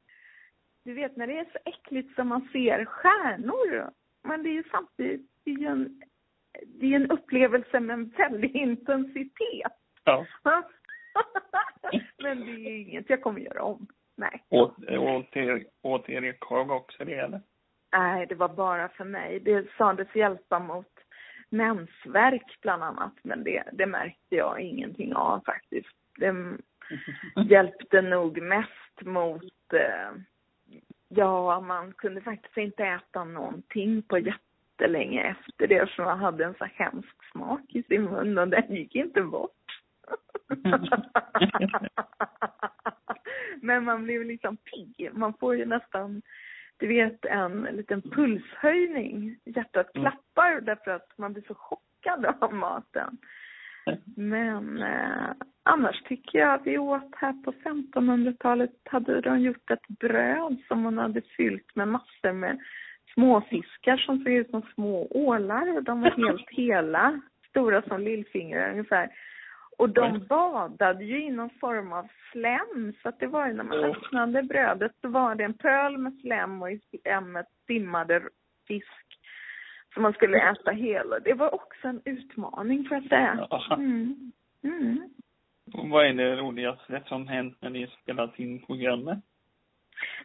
du 0.84 0.94
vet 0.94 1.16
när 1.16 1.26
det 1.26 1.38
är 1.38 1.44
så 1.44 1.58
äckligt 1.64 2.14
som 2.14 2.28
man 2.28 2.48
ser 2.52 2.84
stjärnor. 2.84 3.90
Men 4.22 4.42
det 4.42 4.48
är 4.48 4.52
ju 4.52 4.64
samtidigt, 4.70 5.30
det 5.44 5.50
är 5.50 5.58
ju 5.58 5.66
en, 5.66 6.02
det 6.66 6.86
är 6.86 6.96
en 6.96 7.10
upplevelse 7.10 7.80
med 7.80 7.94
en 7.94 8.08
väldig 8.08 8.56
intensitet. 8.56 9.72
Ja. 10.04 10.26
Men 12.22 12.40
det 12.40 12.52
är 12.52 12.80
inget 12.80 13.10
jag 13.10 13.22
kommer 13.22 13.40
göra 13.40 13.62
om. 13.62 13.86
Nej. 14.16 14.44
Åt, 14.48 14.74
åt, 14.88 15.36
er, 15.36 15.64
åt 15.82 16.08
Erik 16.08 16.44
Haag 16.44 16.70
också 16.70 17.04
det 17.04 17.14
eller? 17.14 17.40
Nej, 17.92 18.26
det 18.26 18.34
var 18.34 18.48
bara 18.48 18.88
för 18.88 19.04
mig. 19.04 19.40
Det 19.40 19.66
sades 19.78 20.16
hjälpa 20.16 20.58
mot 20.58 20.92
mensvärk 21.50 22.58
bland 22.62 22.82
annat, 22.82 23.14
men 23.22 23.44
det, 23.44 23.64
det 23.72 23.86
märkte 23.86 24.36
jag 24.36 24.60
ingenting 24.60 25.14
av 25.14 25.42
faktiskt. 25.46 25.96
Det 26.16 26.34
hjälpte 27.48 28.02
nog 28.02 28.42
mest 28.42 29.02
mot, 29.02 29.72
eh, 29.72 30.20
ja, 31.08 31.60
man 31.60 31.92
kunde 31.92 32.20
faktiskt 32.20 32.56
inte 32.56 32.84
äta 32.84 33.24
någonting 33.24 34.02
på 34.02 34.18
jättelänge 34.78 35.22
efter 35.22 35.66
det, 35.66 35.90
för 35.90 36.04
man 36.04 36.18
hade 36.18 36.44
en 36.44 36.54
så 36.54 36.64
hemsk 36.64 37.30
smak 37.32 37.60
i 37.68 37.82
sin 37.82 38.04
mun 38.04 38.38
och 38.38 38.48
den 38.48 38.74
gick 38.74 38.94
inte 38.94 39.22
bort. 39.22 39.50
Men 43.62 43.84
man 43.84 44.04
blev 44.04 44.24
liksom 44.24 44.56
pigg. 44.56 45.10
Man 45.12 45.34
får 45.40 45.56
ju 45.56 45.66
nästan 45.66 46.22
du 46.76 46.86
vet, 46.86 47.24
en 47.24 47.62
liten 47.62 48.02
pulshöjning. 48.02 49.36
Hjärtat 49.44 49.96
mm. 49.96 50.10
klappar 50.10 50.60
därför 50.60 50.90
att 50.90 51.18
man 51.18 51.32
blir 51.32 51.44
så 51.48 51.54
chockad 51.54 52.26
av 52.40 52.54
maten. 52.54 53.18
Men 54.16 54.82
eh, 54.82 55.30
annars 55.62 56.02
tycker 56.02 56.38
jag 56.38 56.64
vi 56.64 56.78
åt 56.78 57.14
här 57.16 57.32
på 57.32 57.52
1500-talet 57.52 58.70
hade 58.84 59.20
de 59.20 59.40
gjort 59.40 59.70
ett 59.70 59.88
bröd 59.88 60.56
som 60.68 60.82
man 60.82 60.98
hade 60.98 61.22
fyllt 61.36 61.76
med 61.76 61.88
massor 61.88 62.32
med 62.32 62.58
småfiskar 63.18 63.96
som 63.96 64.18
såg 64.18 64.32
ut 64.32 64.50
som 64.50 64.62
små 64.74 65.06
ålar 65.10 65.76
och 65.76 65.82
de 65.82 66.00
var 66.00 66.10
helt 66.10 66.50
hela, 66.50 67.20
stora 67.50 67.82
som 67.82 68.00
lillfingrar 68.00 68.70
ungefär. 68.70 69.08
Och 69.78 69.88
de 69.88 70.26
badade 70.28 71.04
ju 71.04 71.24
i 71.24 71.30
någon 71.30 71.50
form 71.50 71.92
av 71.92 72.08
slem, 72.32 72.92
så 73.02 73.08
att 73.08 73.20
det 73.20 73.26
var 73.26 73.46
ju 73.46 73.52
när 73.52 73.64
man 73.64 73.84
öppnade 73.84 74.42
brödet 74.42 74.92
så 75.00 75.08
var 75.08 75.34
det 75.34 75.44
en 75.44 75.54
pöl 75.54 75.98
med 75.98 76.18
slem 76.20 76.62
och 76.62 76.70
i 76.70 76.80
slemmet 76.90 77.46
simmade 77.66 78.22
fisk 78.68 79.06
som 79.94 80.02
man 80.02 80.12
skulle 80.12 80.50
äta 80.50 80.70
hela. 80.70 81.18
Det 81.18 81.34
var 81.34 81.54
också 81.54 81.88
en 81.88 82.00
utmaning 82.04 82.84
för 82.88 82.96
att 82.96 83.08
säga. 83.08 83.48
Mm. 83.70 84.32
Mm. 84.64 85.08
Och 85.74 85.88
vad 85.88 86.06
är 86.06 86.14
det 86.14 86.36
roligaste 86.36 87.02
som 87.06 87.28
hänt 87.28 87.56
när 87.60 87.70
ni 87.70 87.86
spelat 88.02 88.38
in 88.38 88.66
programmet? 88.66 89.18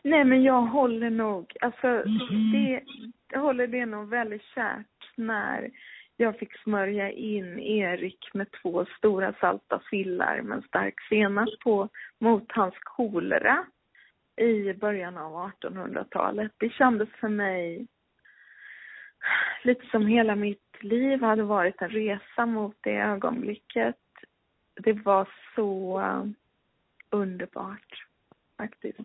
Nej 0.02 0.24
men 0.24 0.44
jag 0.44 0.62
håller 0.62 1.10
nog, 1.10 1.54
alltså 1.62 1.88
mm. 1.88 2.52
det, 2.52 2.84
jag 3.32 3.40
håller 3.40 3.68
det 3.68 3.86
nog 3.86 4.10
väldigt 4.10 4.44
kärt 4.56 5.12
när 5.16 5.72
jag 6.18 6.40
fick 6.40 6.58
smörja 6.58 7.12
in 7.12 7.60
Erik 7.60 8.34
med 8.34 8.48
två 8.62 8.86
stora 8.98 9.34
salta 9.34 9.82
sillar 9.90 10.42
med 10.42 10.58
en 10.58 10.64
stark 10.64 10.96
senap 11.10 11.50
på 11.64 11.90
mot 12.20 12.52
hans 12.52 12.76
kolera 12.80 13.66
i 14.36 14.74
början 14.74 15.18
av 15.18 15.52
1800-talet. 15.52 16.52
Det 16.58 16.70
kändes 16.70 17.10
för 17.10 17.28
mig 17.28 17.88
lite 19.64 19.86
som 19.92 20.08
hela 20.08 20.36
mitt 20.36 20.78
liv 20.80 21.22
hade 21.22 21.44
varit 21.44 21.82
en 21.82 21.90
resa 21.90 22.46
mot 22.46 22.78
det 22.82 22.98
ögonblicket. 22.98 23.96
Det 24.76 24.94
var 24.94 25.30
så 25.56 26.02
underbart, 27.10 28.06
faktiskt. 28.58 29.00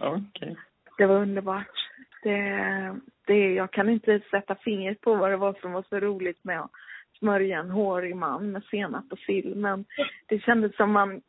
Okej. 0.00 0.22
Okay. 0.34 0.54
Det 0.98 1.06
var 1.06 1.16
underbart. 1.16 1.88
Det, 2.22 3.00
det, 3.26 3.54
jag 3.54 3.70
kan 3.70 3.88
inte 3.88 4.20
sätta 4.30 4.54
fingret 4.54 5.00
på 5.00 5.14
vad 5.14 5.30
det 5.30 5.36
var 5.36 5.56
som 5.60 5.72
var 5.72 5.84
så 5.88 6.00
roligt 6.00 6.44
med 6.44 6.60
att 6.60 6.70
smörja 7.18 7.58
en 7.58 7.70
hårig 7.70 8.16
man 8.16 8.52
med 8.52 8.64
senap 8.64 9.12
och 9.12 9.18
sill, 9.18 9.54
men 9.56 9.84
det 10.26 10.38
kändes 10.38 10.76
som 10.76 10.92
man 10.92 11.22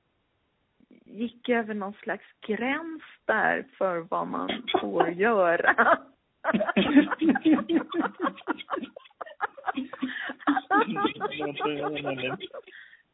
gick 1.05 1.50
över 1.50 1.74
någon 1.74 1.93
slags 1.93 2.25
gräns 2.41 3.01
där 3.25 3.65
för 3.77 3.98
vad 4.00 4.27
man 4.27 4.50
får 4.82 5.10
göra. 5.10 5.98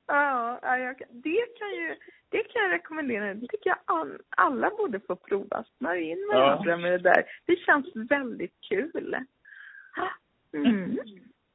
ja, 0.08 0.78
jag, 0.78 1.02
det 1.10 1.46
kan 1.60 1.72
ju 1.72 1.96
det 2.30 2.44
kan 2.44 2.62
jag 2.62 2.72
rekommendera. 2.72 3.34
Det 3.34 3.48
tycker 3.48 3.70
jag 3.86 4.08
alla 4.30 4.70
borde 4.70 5.00
få 5.00 5.16
prova. 5.16 5.64
Smörj 5.78 6.04
in 6.04 6.28
varandra 6.34 6.72
ja. 6.72 6.78
med 6.78 6.92
det 6.92 6.98
där. 6.98 7.24
Det 7.46 7.56
känns 7.56 7.96
väldigt 7.96 8.56
kul. 8.70 9.16
Mm. 10.54 10.98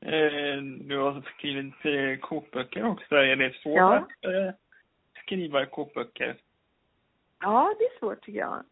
Eh, 0.00 0.62
du 0.62 0.98
har 0.98 1.22
skrivit 1.36 1.74
eh, 1.84 2.20
kokböcker 2.20 2.84
också. 2.84 3.14
Är 3.14 3.36
det 3.36 3.54
svårt 3.62 3.78
ja. 3.78 3.96
att 3.96 4.24
eh, 4.24 4.54
skriva 5.22 5.66
kokböcker? 5.66 6.36
Ja, 7.40 7.74
det 7.78 7.84
är 7.84 7.98
svårt 7.98 8.20
tycker 8.24 8.38
jag. 8.38 8.64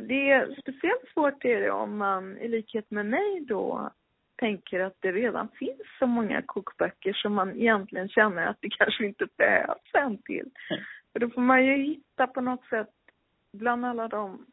Det 0.00 0.30
är 0.30 0.56
speciellt 0.60 1.08
svårt 1.14 1.44
är 1.44 1.60
det 1.60 1.70
om 1.70 1.96
man 1.96 2.38
i 2.38 2.48
likhet 2.48 2.90
med 2.90 3.06
mig 3.06 3.40
då 3.40 3.90
tänker 4.36 4.80
att 4.80 4.96
det 5.00 5.12
redan 5.12 5.48
finns 5.48 5.82
så 5.98 6.06
många 6.06 6.42
kokböcker 6.42 7.12
som 7.12 7.34
man 7.34 7.56
egentligen 7.56 8.08
känner 8.08 8.46
att 8.46 8.58
det 8.60 8.70
kanske 8.78 9.06
inte 9.06 9.26
behövs 9.36 9.94
en 9.94 10.22
till. 10.22 10.50
Mm. 10.70 10.82
För 11.12 11.20
då 11.20 11.30
får 11.30 11.40
man 11.40 11.66
ju 11.66 11.76
hitta 11.76 12.26
på 12.26 12.40
något 12.40 12.64
sätt 12.64 12.90
bland 13.52 13.86
alla 13.86 14.08
dem, 14.08 14.46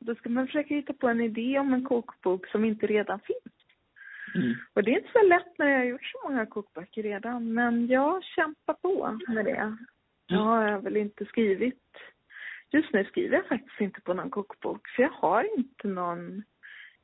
då 0.00 0.14
ska 0.14 0.28
man 0.28 0.46
försöka 0.46 0.74
hitta 0.74 0.92
på 0.92 1.08
en 1.08 1.20
idé 1.20 1.58
om 1.58 1.74
en 1.74 1.84
kokbok 1.84 2.46
som 2.46 2.64
inte 2.64 2.86
redan 2.86 3.20
finns. 3.20 3.54
Mm. 4.34 4.54
Och 4.74 4.84
det 4.84 4.90
är 4.90 4.98
inte 4.98 5.12
så 5.12 5.22
lätt 5.22 5.58
när 5.58 5.68
jag 5.68 5.78
har 5.78 5.84
gjort 5.84 6.04
så 6.04 6.28
många 6.28 6.46
kokböcker 6.46 7.02
redan, 7.02 7.52
men 7.52 7.86
jag 7.86 8.24
kämpar 8.24 8.74
på 8.74 9.18
med 9.28 9.44
det. 9.44 9.76
Jag 10.26 10.38
har 10.38 10.78
väl 10.78 10.96
inte 10.96 11.24
skrivit, 11.24 11.82
just 12.70 12.92
nu 12.92 13.04
skriver 13.04 13.36
jag 13.36 13.46
faktiskt 13.46 13.80
inte 13.80 14.00
på 14.00 14.14
någon 14.14 14.30
kokbok, 14.30 14.88
för 14.88 15.02
jag 15.02 15.10
har 15.10 15.58
inte 15.58 15.88
någon 15.88 16.42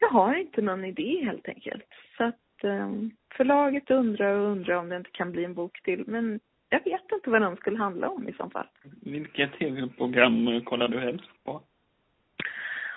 jag 0.01 0.09
har 0.09 0.35
inte 0.35 0.63
någon 0.63 0.85
idé 0.85 1.25
helt 1.25 1.49
enkelt. 1.49 1.85
Så 2.17 2.25
att 2.25 2.65
eh, 2.65 2.91
förlaget 3.37 3.91
undrar 3.91 4.35
och 4.35 4.51
undrar 4.51 4.75
om 4.75 4.89
det 4.89 4.97
inte 4.97 5.11
kan 5.11 5.33
bli 5.33 5.45
en 5.45 5.55
bok 5.55 5.83
till. 5.83 6.05
Men 6.07 6.41
jag 6.69 6.85
vet 6.85 7.13
inte 7.13 7.31
vad 7.31 7.43
den 7.43 7.57
skulle 7.57 7.79
handla 7.79 8.09
om 8.09 8.29
i 8.29 8.33
så 8.33 8.51
fall. 8.51 8.67
Vilket 9.03 9.53
tv-program 9.53 10.65
kollar 10.65 10.89
du 10.89 10.99
helst 10.99 11.45
på? 11.45 11.63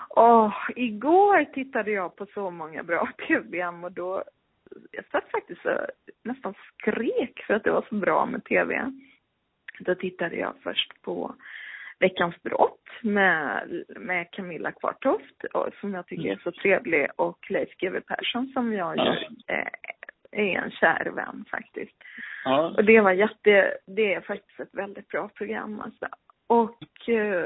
Åh, 0.09 0.47
oh, 0.47 0.53
igår 0.75 1.45
tittade 1.53 1.91
jag 1.91 2.15
på 2.15 2.25
så 2.33 2.51
många 2.51 2.83
bra 2.83 3.09
tv-program 3.27 3.83
och 3.83 3.91
då, 3.91 4.23
jag 4.91 5.05
satt 5.11 5.31
faktiskt 5.31 5.65
och 5.65 5.79
nästan 6.23 6.53
skrek 6.53 7.43
för 7.47 7.53
att 7.53 7.63
det 7.63 7.71
var 7.71 7.85
så 7.89 7.95
bra 7.95 8.25
med 8.25 8.43
tv. 8.43 8.91
Då 9.79 9.95
tittade 9.95 10.35
jag 10.35 10.53
först 10.63 11.01
på 11.01 11.35
Veckans 12.03 12.43
brott 12.43 12.89
med, 13.01 13.83
med 13.87 14.31
Camilla 14.31 14.71
Kvartoft 14.71 15.45
som 15.79 15.93
jag 15.93 16.07
tycker 16.07 16.31
är 16.31 16.41
så 16.43 16.51
trevlig 16.51 17.07
och 17.15 17.39
Leif 17.49 17.69
GW 17.77 17.99
Persson 18.07 18.51
som 18.53 18.73
jag 18.73 18.97
ja. 18.97 19.15
ju 19.15 19.27
är, 19.47 19.69
är 20.31 20.57
en 20.57 20.71
kär 20.71 21.11
vän 21.15 21.45
faktiskt. 21.51 21.95
Ja. 22.45 22.73
Och 22.77 22.85
det 22.85 23.01
var 23.01 23.11
jätte, 23.11 23.77
det 23.87 24.13
är 24.13 24.21
faktiskt 24.21 24.59
ett 24.59 24.73
väldigt 24.73 25.07
bra 25.07 25.29
program 25.29 25.79
alltså. 25.79 26.07
Och 26.47 27.09
eh, 27.09 27.45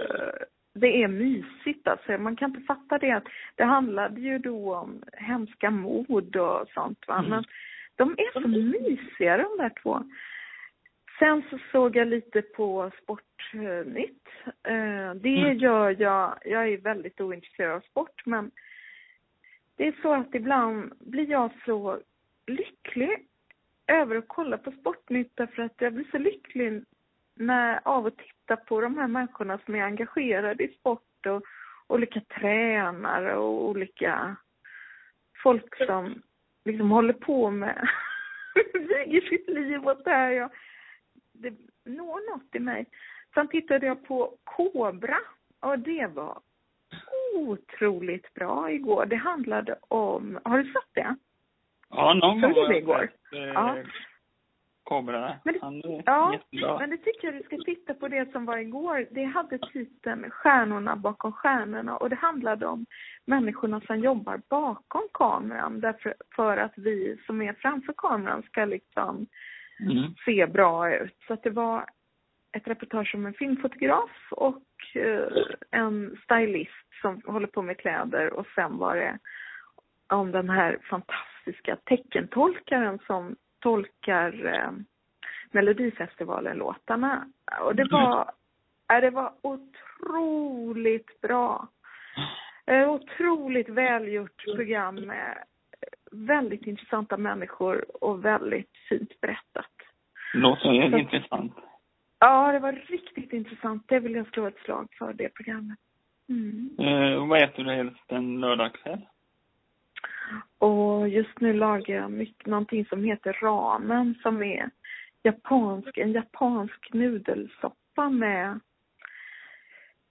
det 0.73 1.03
är 1.03 1.07
mysigt 1.07 1.87
alltså. 1.87 2.17
Man 2.17 2.35
kan 2.35 2.49
inte 2.49 2.65
fatta 2.67 2.97
det 2.97 3.11
att 3.11 3.27
det 3.55 3.63
handlade 3.63 4.21
ju 4.21 4.37
då 4.37 4.75
om 4.75 5.03
hemska 5.13 5.71
mord 5.71 6.35
och 6.35 6.67
sånt 6.73 7.07
va. 7.07 7.17
Mm. 7.17 7.29
Men 7.29 7.43
de 7.95 8.11
är 8.11 8.41
så 8.41 8.47
mysiga 8.47 9.37
de 9.37 9.57
där 9.57 9.71
två. 9.83 10.03
Sen 11.19 11.43
så 11.50 11.59
såg 11.71 11.95
jag 11.95 12.07
lite 12.07 12.41
på 12.41 12.91
Sportnytt. 13.03 14.27
Eh, 14.45 15.13
det 15.15 15.39
mm. 15.39 15.57
gör 15.57 15.95
jag, 16.00 16.38
jag 16.45 16.67
är 16.67 16.77
väldigt 16.77 17.21
ointresserad 17.21 17.75
av 17.75 17.79
sport 17.79 18.25
men 18.25 18.51
det 19.75 19.88
är 19.88 19.95
så 20.01 20.13
att 20.13 20.36
ibland 20.36 20.93
blir 21.00 21.29
jag 21.29 21.51
så 21.65 22.00
lycklig 22.47 23.27
över 23.88 24.15
att 24.15 24.27
kolla 24.27 24.57
på 24.57 24.71
Sportnytt 24.71 25.31
därför 25.36 25.63
att 25.63 25.81
jag 25.81 25.93
blir 25.93 26.07
så 26.12 26.17
lycklig 26.17 26.83
när, 27.36 27.79
av 27.88 28.05
att 28.05 28.17
titta 28.17 28.55
på 28.55 28.81
de 28.81 28.97
här 28.97 29.07
människorna 29.07 29.59
som 29.65 29.75
är 29.75 29.83
engagerade 29.83 30.63
i 30.63 30.74
sport 30.79 31.25
och 31.25 31.43
olika 31.88 32.21
tränare 32.21 33.36
och 33.36 33.69
olika 33.69 34.36
folk 35.43 35.86
som 35.86 36.21
liksom 36.65 36.91
håller 36.91 37.13
på 37.13 37.51
med, 37.51 37.89
viger 38.74 39.21
sitt 39.21 39.50
liv 39.50 39.88
åt 39.88 40.05
det 40.05 40.12
här. 40.12 40.31
Jag, 40.31 40.51
det 41.41 41.53
når 41.86 42.32
något 42.36 42.56
i 42.56 42.60
mig. 42.60 42.86
Sen 43.34 43.48
tittade 43.48 43.86
jag 43.86 44.06
på 44.08 44.38
Kobra 44.44 45.17
och 45.60 45.79
det 45.79 46.08
var 46.13 46.39
otroligt 47.36 48.34
bra 48.34 48.72
igår. 48.72 49.06
Det 49.06 49.15
handlade 49.15 49.75
om, 49.88 50.39
har 50.44 50.58
du 50.58 50.63
sett 50.63 50.94
det? 50.94 51.15
Ja, 51.89 52.13
någon 52.13 52.41
gång 52.41 52.53
du 52.53 52.67
det 52.67 52.77
igår? 52.77 53.10
Eh, 53.34 53.39
Ja. 53.39 53.75
Kobra. 54.84 55.36
Men 55.44 55.53
det- 55.53 55.60
Han 55.62 55.75
är 55.84 56.03
Ja, 56.06 56.34
jättebra. 56.34 56.79
men 56.79 56.89
det 56.89 56.98
tycker 56.98 57.27
jag 57.27 57.34
du 57.36 57.44
ska 57.44 57.58
titta 57.58 57.94
på 57.94 58.08
det 58.08 58.32
som 58.32 58.46
var 58.46 58.58
igår. 58.58 59.08
Det 59.12 59.24
hade 59.24 59.58
titeln 59.58 60.29
Stjärnorna 60.32 60.96
bakom 60.96 61.32
stjärnorna 61.34 61.98
och 61.98 62.10
det 62.10 62.15
handlade 62.15 62.65
om 62.67 62.86
människorna 63.25 63.82
som 63.82 64.00
jobbar 64.00 64.41
bakom 64.50 65.01
kameran 65.13 65.79
därför 65.79 66.13
för 66.36 66.58
att 66.58 66.74
vi 66.75 67.17
som 67.25 67.41
är 67.41 67.53
framför 67.53 67.94
kameran 67.98 68.44
ska 68.44 68.65
liksom 68.65 69.27
Mm. 69.79 70.15
se 70.25 70.48
bra 70.48 70.96
ut. 70.96 71.17
Så 71.27 71.34
att 71.34 71.43
det 71.43 71.50
var 71.50 71.86
ett 72.51 72.67
reportage 72.67 73.15
om 73.15 73.25
en 73.25 73.34
filmfotograf 73.34 74.12
och 74.31 74.63
eh, 74.96 75.27
en 75.72 76.17
stylist 76.24 77.01
som 77.01 77.22
håller 77.25 77.48
på 77.48 77.62
med 77.62 77.77
kläder 77.77 78.34
och 78.34 78.48
sen 78.55 78.77
var 78.77 78.96
det 78.96 79.19
om 80.07 80.31
den 80.31 80.50
här 80.50 80.77
fantastiska 80.89 81.75
teckentolkaren 81.75 83.00
som 83.07 83.36
tolkar 83.60 84.46
eh, 84.46 84.72
Melodifestivalen-låtarna. 85.51 87.31
Och 87.62 87.75
det 87.75 87.88
var, 87.91 88.31
ja, 88.88 89.01
det 89.01 89.10
var 89.10 89.34
otroligt 89.41 91.22
bra. 91.22 91.67
Eh, 92.65 92.89
otroligt 92.89 93.69
välgjort 93.69 94.43
program 94.55 94.96
med 94.96 95.43
väldigt 96.25 96.67
intressanta 96.67 97.17
människor 97.17 98.03
och 98.03 98.25
väldigt 98.25 98.71
fint 98.89 99.21
berättat. 99.21 99.71
Låter 100.33 100.89
Så- 100.91 100.97
intressant. 100.97 101.53
Ja, 102.19 102.51
det 102.51 102.59
var 102.59 102.71
riktigt 102.71 103.33
intressant. 103.33 103.83
Det 103.88 104.00
vill 104.00 104.15
jag 104.15 104.27
slå 104.27 104.47
ett 104.47 104.59
slag 104.65 104.88
för, 104.97 105.13
det 105.13 105.29
programmet. 105.29 105.79
Mm. 106.29 106.69
Eh, 106.79 107.27
vad 107.27 107.43
äter 107.43 107.63
du 107.63 107.71
helst 107.71 108.03
en 108.07 108.39
lördagskväll? 108.39 109.01
Och 110.57 111.09
just 111.09 111.39
nu 111.39 111.53
lagar 111.53 111.95
jag 111.95 112.12
mycket, 112.12 112.45
någonting 112.45 112.86
som 112.86 113.03
heter 113.03 113.38
ramen 113.41 114.15
som 114.21 114.43
är 114.43 114.69
japansk, 115.24 115.97
en 115.97 116.12
japansk 116.12 116.93
nudelsoppa 116.93 118.09
med 118.09 118.59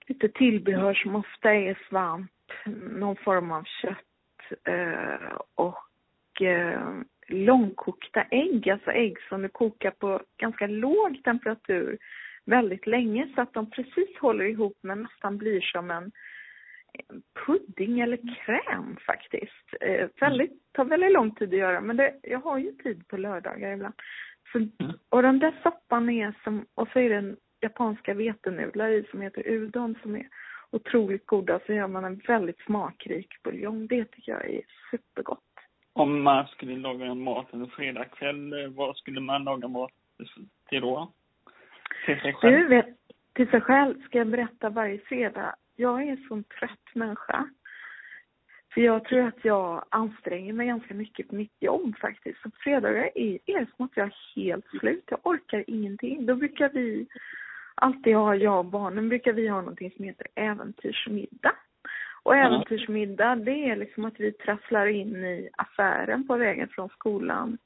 lite 0.07 0.29
tillbehör 0.29 0.93
som 0.93 1.15
ofta 1.15 1.53
är 1.53 1.79
svamp, 1.89 2.31
någon 2.99 3.15
form 3.15 3.51
av 3.51 3.63
kött 3.63 4.67
eh, 4.67 5.37
och 5.55 5.86
eh, 6.41 6.91
långkokta 7.27 8.23
ägg, 8.23 8.69
alltså 8.69 8.91
ägg 8.91 9.17
som 9.29 9.41
du 9.41 9.49
kokar 9.49 9.91
på 9.91 10.21
ganska 10.37 10.67
låg 10.67 11.23
temperatur 11.23 11.97
väldigt 12.45 12.87
länge 12.87 13.27
så 13.35 13.41
att 13.41 13.53
de 13.53 13.69
precis 13.69 14.17
håller 14.19 14.45
ihop 14.45 14.77
men 14.81 15.01
nästan 15.01 15.37
blir 15.37 15.61
som 15.61 15.91
en 15.91 16.11
pudding 17.45 17.99
eller 17.99 18.19
kräm 18.45 18.97
faktiskt. 19.05 19.73
Eh, 19.81 20.09
väldigt, 20.19 20.73
tar 20.73 20.85
väldigt 20.85 21.11
lång 21.11 21.35
tid 21.35 21.53
att 21.53 21.59
göra 21.59 21.81
men 21.81 21.97
det, 21.97 22.15
jag 22.23 22.39
har 22.39 22.57
ju 22.57 22.71
tid 22.71 23.07
på 23.07 23.17
lördagar 23.17 23.71
ibland. 23.71 23.93
Så, 24.51 24.57
Mm. 24.57 24.93
och 25.09 25.21
den 25.21 25.39
där 25.39 25.59
soppan 25.63 26.09
är 26.09 26.33
som, 26.43 26.65
och 26.75 26.87
så 26.93 26.99
är 26.99 27.09
det 27.09 27.15
en 27.15 27.37
japanska 27.61 28.13
vetenudlar 28.13 28.89
i 28.89 29.07
som 29.11 29.21
heter 29.21 29.47
udon 29.47 29.95
som 30.01 30.15
är 30.15 30.27
otroligt 30.71 31.25
goda. 31.25 31.59
Så 31.65 31.73
gör 31.73 31.87
man 31.87 32.05
en 32.05 32.21
väldigt 32.27 32.59
smakrik 32.59 33.43
buljong. 33.43 33.87
Det 33.87 34.05
tycker 34.05 34.31
jag 34.31 34.49
är 34.49 34.61
supergott. 34.91 35.43
Om 35.97 36.23
man 36.23 36.47
skulle 36.47 36.75
laga 36.75 37.05
en 37.05 37.23
mat 37.23 37.53
en 37.53 37.67
fredagkväll, 37.67 38.53
eh, 38.53 38.69
vad 38.69 38.97
skulle 38.97 39.21
man 39.21 39.43
laga 39.43 39.67
mat 39.67 39.91
till 40.69 40.81
då? 40.81 41.11
Till 42.05 42.19
sig 42.19 42.33
själv? 42.33 42.57
Du 42.57 42.67
vet, 42.67 42.85
till 43.33 43.49
sig 43.49 43.61
själv 43.61 44.01
ska 44.01 44.17
jag 44.17 44.27
berätta 44.27 44.69
varje 44.69 44.99
fredag. 44.99 45.55
Jag 45.75 46.03
är 46.03 46.11
en 46.11 46.25
sån 46.27 46.43
trött 46.43 46.95
människa. 46.95 47.49
För 48.73 48.81
jag 48.81 49.05
tror 49.05 49.27
att 49.27 49.45
jag 49.45 49.85
anstränger 49.89 50.53
mig 50.53 50.67
ganska 50.67 50.93
mycket 50.93 51.27
på 51.27 51.35
mitt 51.35 51.55
jobb 51.59 51.97
faktiskt. 51.97 52.41
Så 52.41 52.51
fredagar 52.63 53.09
är, 53.15 53.39
är 53.45 53.59
det 53.59 53.67
som 53.75 53.85
att 53.85 53.97
jag 53.97 54.07
är 54.07 54.15
helt 54.35 54.65
slut. 54.79 55.03
Jag 55.07 55.19
orkar 55.23 55.63
ingenting. 55.67 56.25
Då 56.25 56.35
brukar 56.35 56.69
vi 56.69 57.07
alltid 57.75 58.15
ha, 58.15 58.35
jag 58.35 58.59
och 58.59 58.65
barnen, 58.65 59.09
brukar 59.09 59.33
vi 59.33 59.47
ha 59.47 59.61
någonting 59.61 59.91
som 59.91 60.05
heter 60.05 60.27
äventyrsmiddag. 60.35 61.55
Och 62.27 62.35
äventyrsmiddag, 62.35 63.35
det 63.35 63.69
är 63.69 63.75
liksom 63.75 64.05
att 64.05 64.19
vi 64.19 64.31
trasslar 64.31 64.85
in 64.85 65.15
i 65.15 65.49
affären 65.57 66.27
på 66.27 66.35
vägen 66.35 66.67
från 66.67 66.89
skolan. 66.89 67.57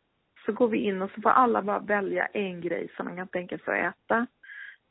Så 0.45 0.52
går 0.52 0.67
vi 0.67 0.78
in 0.78 1.02
och 1.02 1.12
så 1.15 1.21
får 1.21 1.30
alla 1.30 1.62
bara 1.62 1.80
välja 1.80 2.26
en 2.26 2.62
grej 2.62 2.89
som 2.97 3.06
de 3.06 3.15
kan 3.15 3.28
tänka 3.28 3.58
sig 3.58 3.82
att 3.82 3.95
äta. 3.95 4.28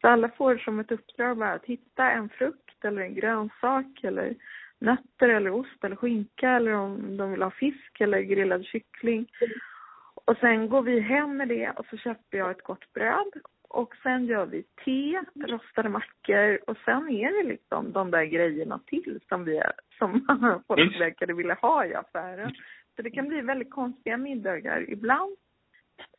Så 0.01 0.09
alla 0.09 0.29
får 0.29 0.57
som 0.57 0.81
ett 0.81 0.93
uppdrag 0.93 1.37
bara 1.37 1.53
att 1.53 1.65
hitta 1.65 2.11
en 2.11 2.29
frukt 2.29 2.85
eller 2.85 3.03
en 3.03 3.15
grönsak 3.15 3.87
eller 4.03 4.35
nötter 4.79 5.29
eller 5.29 5.51
ost 5.51 5.85
eller 5.85 5.97
skinka 5.97 6.51
eller 6.51 6.73
om 6.73 7.17
de 7.17 7.31
vill 7.31 7.43
ha 7.43 7.51
fisk 7.51 8.01
eller 8.01 8.21
grillad 8.21 8.65
kyckling. 8.65 9.27
Och 10.15 10.37
sen 10.37 10.69
går 10.69 10.83
vi 10.83 11.01
hem 11.01 11.37
med 11.37 11.49
det 11.49 11.71
och 11.71 11.87
så 11.91 11.97
köper 11.97 12.39
jag 12.39 12.51
ett 12.51 12.63
gott 12.63 12.93
bröd 12.93 13.33
och 13.71 13.97
sen 14.03 14.27
gör 14.27 14.47
vi 14.47 14.63
te, 14.85 15.23
rostade 15.47 15.89
mackor 15.89 16.59
och 16.67 16.77
sen 16.85 17.09
är 17.09 17.43
det 17.43 17.49
liksom 17.49 17.93
de 17.93 18.11
där 18.11 18.25
grejerna 18.25 18.81
till 18.87 19.21
som 19.29 19.45
vi 19.45 19.63
som 19.99 20.27
folk 20.67 21.01
verkade 21.01 21.33
vilja 21.33 21.55
ha 21.55 21.87
i 21.87 21.95
affären. 21.95 22.55
Så 22.97 23.03
det 23.03 23.11
kan 23.11 23.29
bli 23.29 23.41
väldigt 23.41 23.71
konstiga 23.71 24.17
middagar. 24.17 24.91
Ibland 24.91 25.37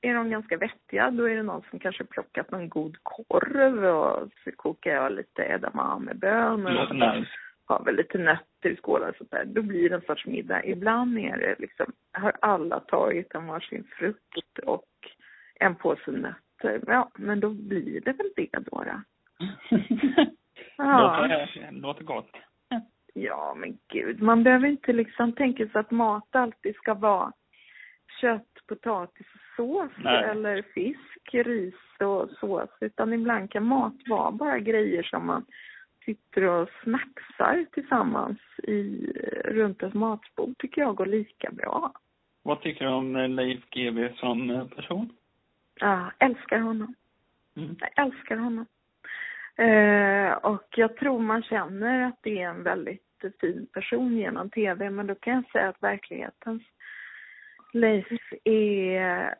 är 0.02 0.14
de 0.14 0.30
ganska 0.30 0.58
vettiga. 0.58 1.12
Då 1.12 1.30
är 1.30 1.36
det 1.36 1.44
någon 1.44 1.64
som 1.70 1.80
kanske 1.80 2.04
plockat 2.04 2.52
någon 2.52 2.70
god 2.70 2.98
korv 3.04 3.86
och 3.86 4.30
så 4.44 4.52
kokar 4.52 4.92
jag 4.92 5.12
lite 5.12 5.42
edamamebönor 5.42 6.76
och 6.76 6.96
nice. 6.96 7.32
har 7.66 7.84
väl 7.84 7.96
lite 7.96 8.18
nötter 8.18 8.70
i 8.70 8.76
skålar 8.76 9.10
och 9.10 9.16
sånt 9.16 9.32
där. 9.32 9.46
Då 9.46 9.62
blir 9.62 9.90
det 9.90 9.96
en 9.96 10.02
sorts 10.02 10.26
middag. 10.26 10.66
Ibland 10.66 11.18
är 11.20 11.38
det 11.38 11.56
liksom, 11.60 11.92
har 12.12 12.34
alla 12.40 12.80
tagit 12.80 13.36
en 13.36 13.48
varsin 13.48 13.84
frukt 13.98 14.60
och 14.64 14.90
en 15.56 15.76
påse 15.76 16.12
nötter. 16.12 16.51
Ja, 16.88 17.12
men 17.16 17.40
då 17.40 17.50
blir 17.50 18.02
det 18.02 18.14
väl 18.14 18.32
det 18.36 18.50
då. 18.72 18.84
då. 18.84 19.02
Ja. 20.78 21.28
låter, 21.28 21.72
låter 21.72 22.04
gott. 22.04 22.32
Ja, 23.14 23.56
men 23.58 23.78
gud, 23.88 24.22
man 24.22 24.44
behöver 24.44 24.68
inte 24.68 24.94
liksom 24.94 25.34
tänka 25.34 25.68
sig 25.68 25.80
att 25.80 25.92
mat 25.92 26.36
alltid 26.36 26.76
ska 26.76 26.94
vara 26.94 27.34
kött, 28.22 28.54
potatis 28.68 29.28
och 29.34 29.56
sås 29.56 29.92
Nej. 29.98 30.24
eller 30.24 30.62
fisk, 30.62 31.34
ris 31.34 31.74
och 32.00 32.30
sås. 32.40 32.70
Utan 32.82 33.14
ibland 33.14 33.52
kan 33.52 33.66
mat 33.66 33.94
vara 34.10 34.32
bara 34.32 34.60
grejer 34.60 35.04
som 35.04 35.26
man 35.26 35.46
sitter 36.06 36.44
och 36.44 36.70
snacksar 36.84 37.66
tillsammans 37.72 38.40
i, 38.64 39.12
runt 39.46 39.84
ett 39.84 39.94
matbord 39.94 40.58
tycker 40.58 40.82
jag 40.82 40.96
går 40.96 41.06
lika 41.06 41.52
bra. 41.52 41.92
Vad 42.44 42.62
tycker 42.62 42.86
du 42.86 42.92
om 42.92 43.16
eh, 43.16 43.30
Leif 43.30 43.70
GW 43.70 44.10
som 44.16 44.50
eh, 44.50 44.68
person? 44.68 45.10
Ja, 45.82 46.12
älskar 46.20 46.60
honom. 46.60 46.96
Mm. 47.56 47.76
Jag 47.80 48.06
älskar 48.06 48.38
honom. 48.38 48.66
Eh, 49.56 50.34
och 50.34 50.68
jag 50.78 50.98
tror 50.98 51.20
man 51.20 51.44
känner 51.44 52.08
att 52.08 52.20
det 52.22 52.42
är 52.42 52.50
en 52.50 52.64
väldigt 52.64 53.26
fin 53.42 53.68
person 53.74 54.18
genom 54.18 54.50
tv, 54.50 54.90
men 54.90 55.08
då 55.08 55.16
kan 55.16 55.34
jag 55.34 55.52
säga 55.52 55.70
att 55.70 55.84
verklighetens 55.84 56.64
Leif 57.74 58.08
är 58.44 59.36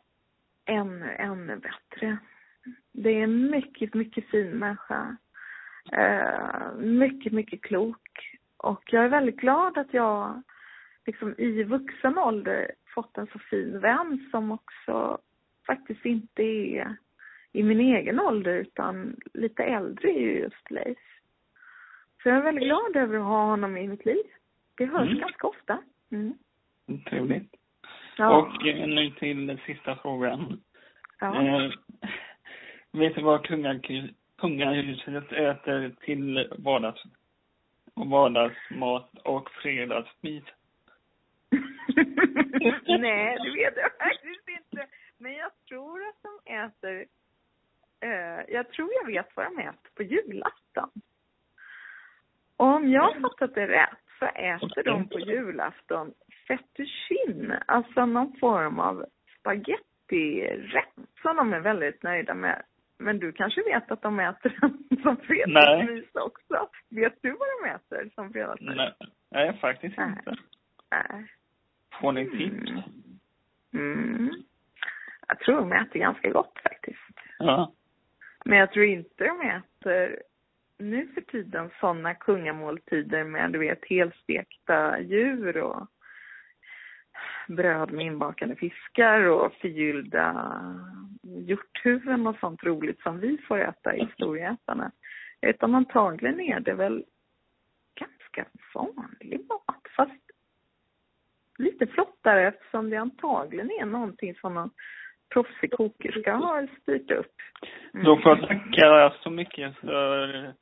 ännu, 0.64 1.10
ännu 1.18 1.56
bättre. 1.56 2.18
Det 2.92 3.10
är 3.10 3.22
en 3.22 3.50
mycket, 3.50 3.94
mycket 3.94 4.30
fin 4.30 4.50
människa. 4.50 5.16
Eh, 5.92 6.74
mycket, 6.78 7.32
mycket 7.32 7.62
klok. 7.62 8.38
Och 8.56 8.82
jag 8.92 9.04
är 9.04 9.08
väldigt 9.08 9.36
glad 9.36 9.78
att 9.78 9.94
jag 9.94 10.42
liksom 11.06 11.34
i 11.38 11.62
vuxen 11.62 12.18
ålder 12.18 12.72
fått 12.94 13.18
en 13.18 13.26
så 13.26 13.38
fin 13.38 13.80
vän 13.80 14.28
som 14.30 14.52
också 14.52 15.18
faktiskt 15.66 16.04
inte 16.04 16.42
är 16.42 16.96
i 17.52 17.62
min 17.62 17.80
egen 17.80 18.20
ålder 18.20 18.54
utan 18.54 19.16
lite 19.34 19.62
äldre 19.64 20.08
är 20.08 20.20
ju 20.20 20.38
just 20.38 20.70
Leif. 20.70 20.98
Så 22.22 22.28
jag 22.28 22.38
är 22.38 22.42
väldigt 22.42 22.64
glad 22.64 22.96
över 22.96 23.16
att 23.18 23.24
ha 23.24 23.44
honom 23.44 23.76
i 23.76 23.88
mitt 23.88 24.04
liv. 24.04 24.24
Det 24.76 24.86
hörs 24.86 25.08
Mm. 25.08 25.18
ganska 25.20 25.46
ofta. 25.46 25.78
Mm. 26.12 26.34
Trevligt. 27.06 27.54
Ja. 28.16 28.36
Och 28.36 28.66
eh, 28.66 28.86
nu 28.88 29.10
till 29.10 29.46
den 29.46 29.58
sista 29.66 29.96
frågan. 29.96 30.60
ja. 31.20 31.42
Eh, 31.64 31.70
vet 32.92 33.14
du 33.14 33.22
vad 33.22 33.46
kungahuset, 34.38 35.32
äter 35.32 35.94
till 36.00 36.48
vardags, 36.58 37.02
vardagsmat 37.94 39.10
och 39.24 39.50
fredagsmys? 39.50 40.44
Nej, 42.86 43.38
det 43.44 43.50
vet 43.50 43.76
jag 43.76 43.92
faktiskt. 43.98 44.41
Men 45.22 45.32
jag 45.32 45.50
tror 45.68 46.00
att 46.08 46.22
de 46.22 46.52
äter... 46.52 47.04
Eh, 48.00 48.54
jag 48.54 48.68
tror 48.70 48.90
jag 49.02 49.06
vet 49.06 49.36
vad 49.36 49.46
de 49.46 49.58
äter 49.58 49.90
på 49.94 50.02
julafton. 50.02 50.90
Och 52.56 52.66
om 52.66 52.90
jag 52.90 53.02
har 53.02 53.20
fattat 53.20 53.54
det 53.54 53.66
rätt 53.66 53.98
så 54.18 54.24
äter 54.24 54.84
de 54.84 55.08
på 55.08 55.18
julafton 55.18 56.12
fettuccine, 56.48 57.62
alltså 57.66 58.06
någon 58.06 58.36
form 58.40 58.78
av 58.78 59.06
spagettirätt 59.38 60.94
som 61.22 61.36
de 61.36 61.52
är 61.52 61.60
väldigt 61.60 62.02
nöjda 62.02 62.34
med. 62.34 62.62
Men 62.98 63.18
du 63.18 63.32
kanske 63.32 63.62
vet 63.62 63.90
att 63.90 64.02
de 64.02 64.20
äter 64.20 64.58
den 64.60 65.02
som 65.02 65.16
fredagsmys 65.16 66.14
också? 66.14 66.68
Vet 66.90 67.22
du 67.22 67.30
vad 67.30 67.48
de 67.48 67.68
äter 67.70 68.10
som 68.14 68.32
fredagsmys? 68.32 68.76
Nej, 68.76 68.94
nej 69.30 69.58
faktiskt 69.60 69.96
Nej. 69.96 70.08
inte. 70.08 70.36
Nej. 70.90 71.26
Får 72.00 72.12
ni 72.12 72.30
tips? 72.30 72.70
Mm. 73.72 74.04
Mm. 74.14 74.44
Jag 75.32 75.38
tror 75.38 75.56
de 75.56 75.72
äter 75.72 76.00
ganska 76.00 76.30
gott 76.30 76.58
faktiskt. 76.62 77.20
Ja. 77.38 77.72
Men 78.44 78.58
jag 78.58 78.72
tror 78.72 78.84
inte 78.84 79.24
de 79.24 79.40
äter 79.40 80.22
nu 80.78 81.08
för 81.14 81.20
tiden 81.20 81.70
sådana 81.80 82.14
kungamåltider 82.14 83.24
med, 83.24 83.52
du 83.52 83.58
vet, 83.58 83.84
helstekta 83.84 85.00
djur 85.00 85.56
och 85.56 85.86
bröd 87.48 87.92
med 87.92 88.06
inbakade 88.06 88.56
fiskar 88.56 89.20
och 89.20 89.52
förgyllda 89.52 90.60
hjorthuvuden 91.22 92.26
och 92.26 92.36
sånt 92.36 92.64
roligt 92.64 93.00
som 93.00 93.20
vi 93.20 93.38
får 93.38 93.60
äta 93.60 93.96
i 93.96 94.08
Storgätarna. 94.14 94.90
Utan 95.40 95.74
antagligen 95.74 96.40
är 96.40 96.60
det 96.60 96.74
väl 96.74 97.04
ganska 97.94 98.44
vanlig 98.74 99.46
mat, 99.48 99.82
fast 99.96 100.22
lite 101.58 101.86
flottare 101.86 102.48
eftersom 102.48 102.90
det 102.90 102.96
antagligen 102.96 103.70
är 103.70 103.86
någonting 103.86 104.34
som 104.34 104.54
någon 104.54 104.70
proffsig 105.32 105.72
kokerska 105.72 106.34
har 106.34 106.68
styrt 106.82 107.10
upp. 107.10 107.34
Mm. 107.94 108.04
Då 108.06 108.16
får 108.16 108.38
jag 108.38 108.48
tacka 108.48 109.12
så 109.22 109.30
mycket 109.30 109.76
för 109.76 110.54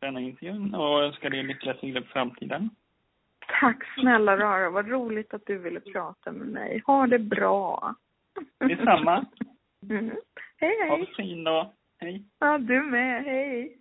denna 0.00 0.20
intervjun 0.20 0.74
och 0.74 1.02
önskar 1.02 1.30
dig 1.30 1.42
lycka 1.42 1.74
till 1.74 1.96
i 1.96 2.02
framtiden. 2.02 2.70
Tack 3.60 3.84
snälla 4.00 4.36
Rara, 4.36 4.70
vad 4.70 4.88
roligt 4.88 5.34
att 5.34 5.46
du 5.46 5.58
ville 5.58 5.80
prata 5.80 6.32
med 6.32 6.46
mig. 6.46 6.82
Ha 6.86 7.06
det 7.06 7.18
bra. 7.18 7.94
Detsamma. 8.58 9.26
Mm. 9.90 10.10
Hej 10.56 10.88
Ha 10.88 10.96
hej. 10.96 11.06
det 11.06 11.22
fin 11.22 11.44
dag. 11.44 11.70
Hej. 11.98 12.22
Ja, 12.38 12.58
du 12.58 12.82
med. 12.82 13.24
Hej. 13.24 13.78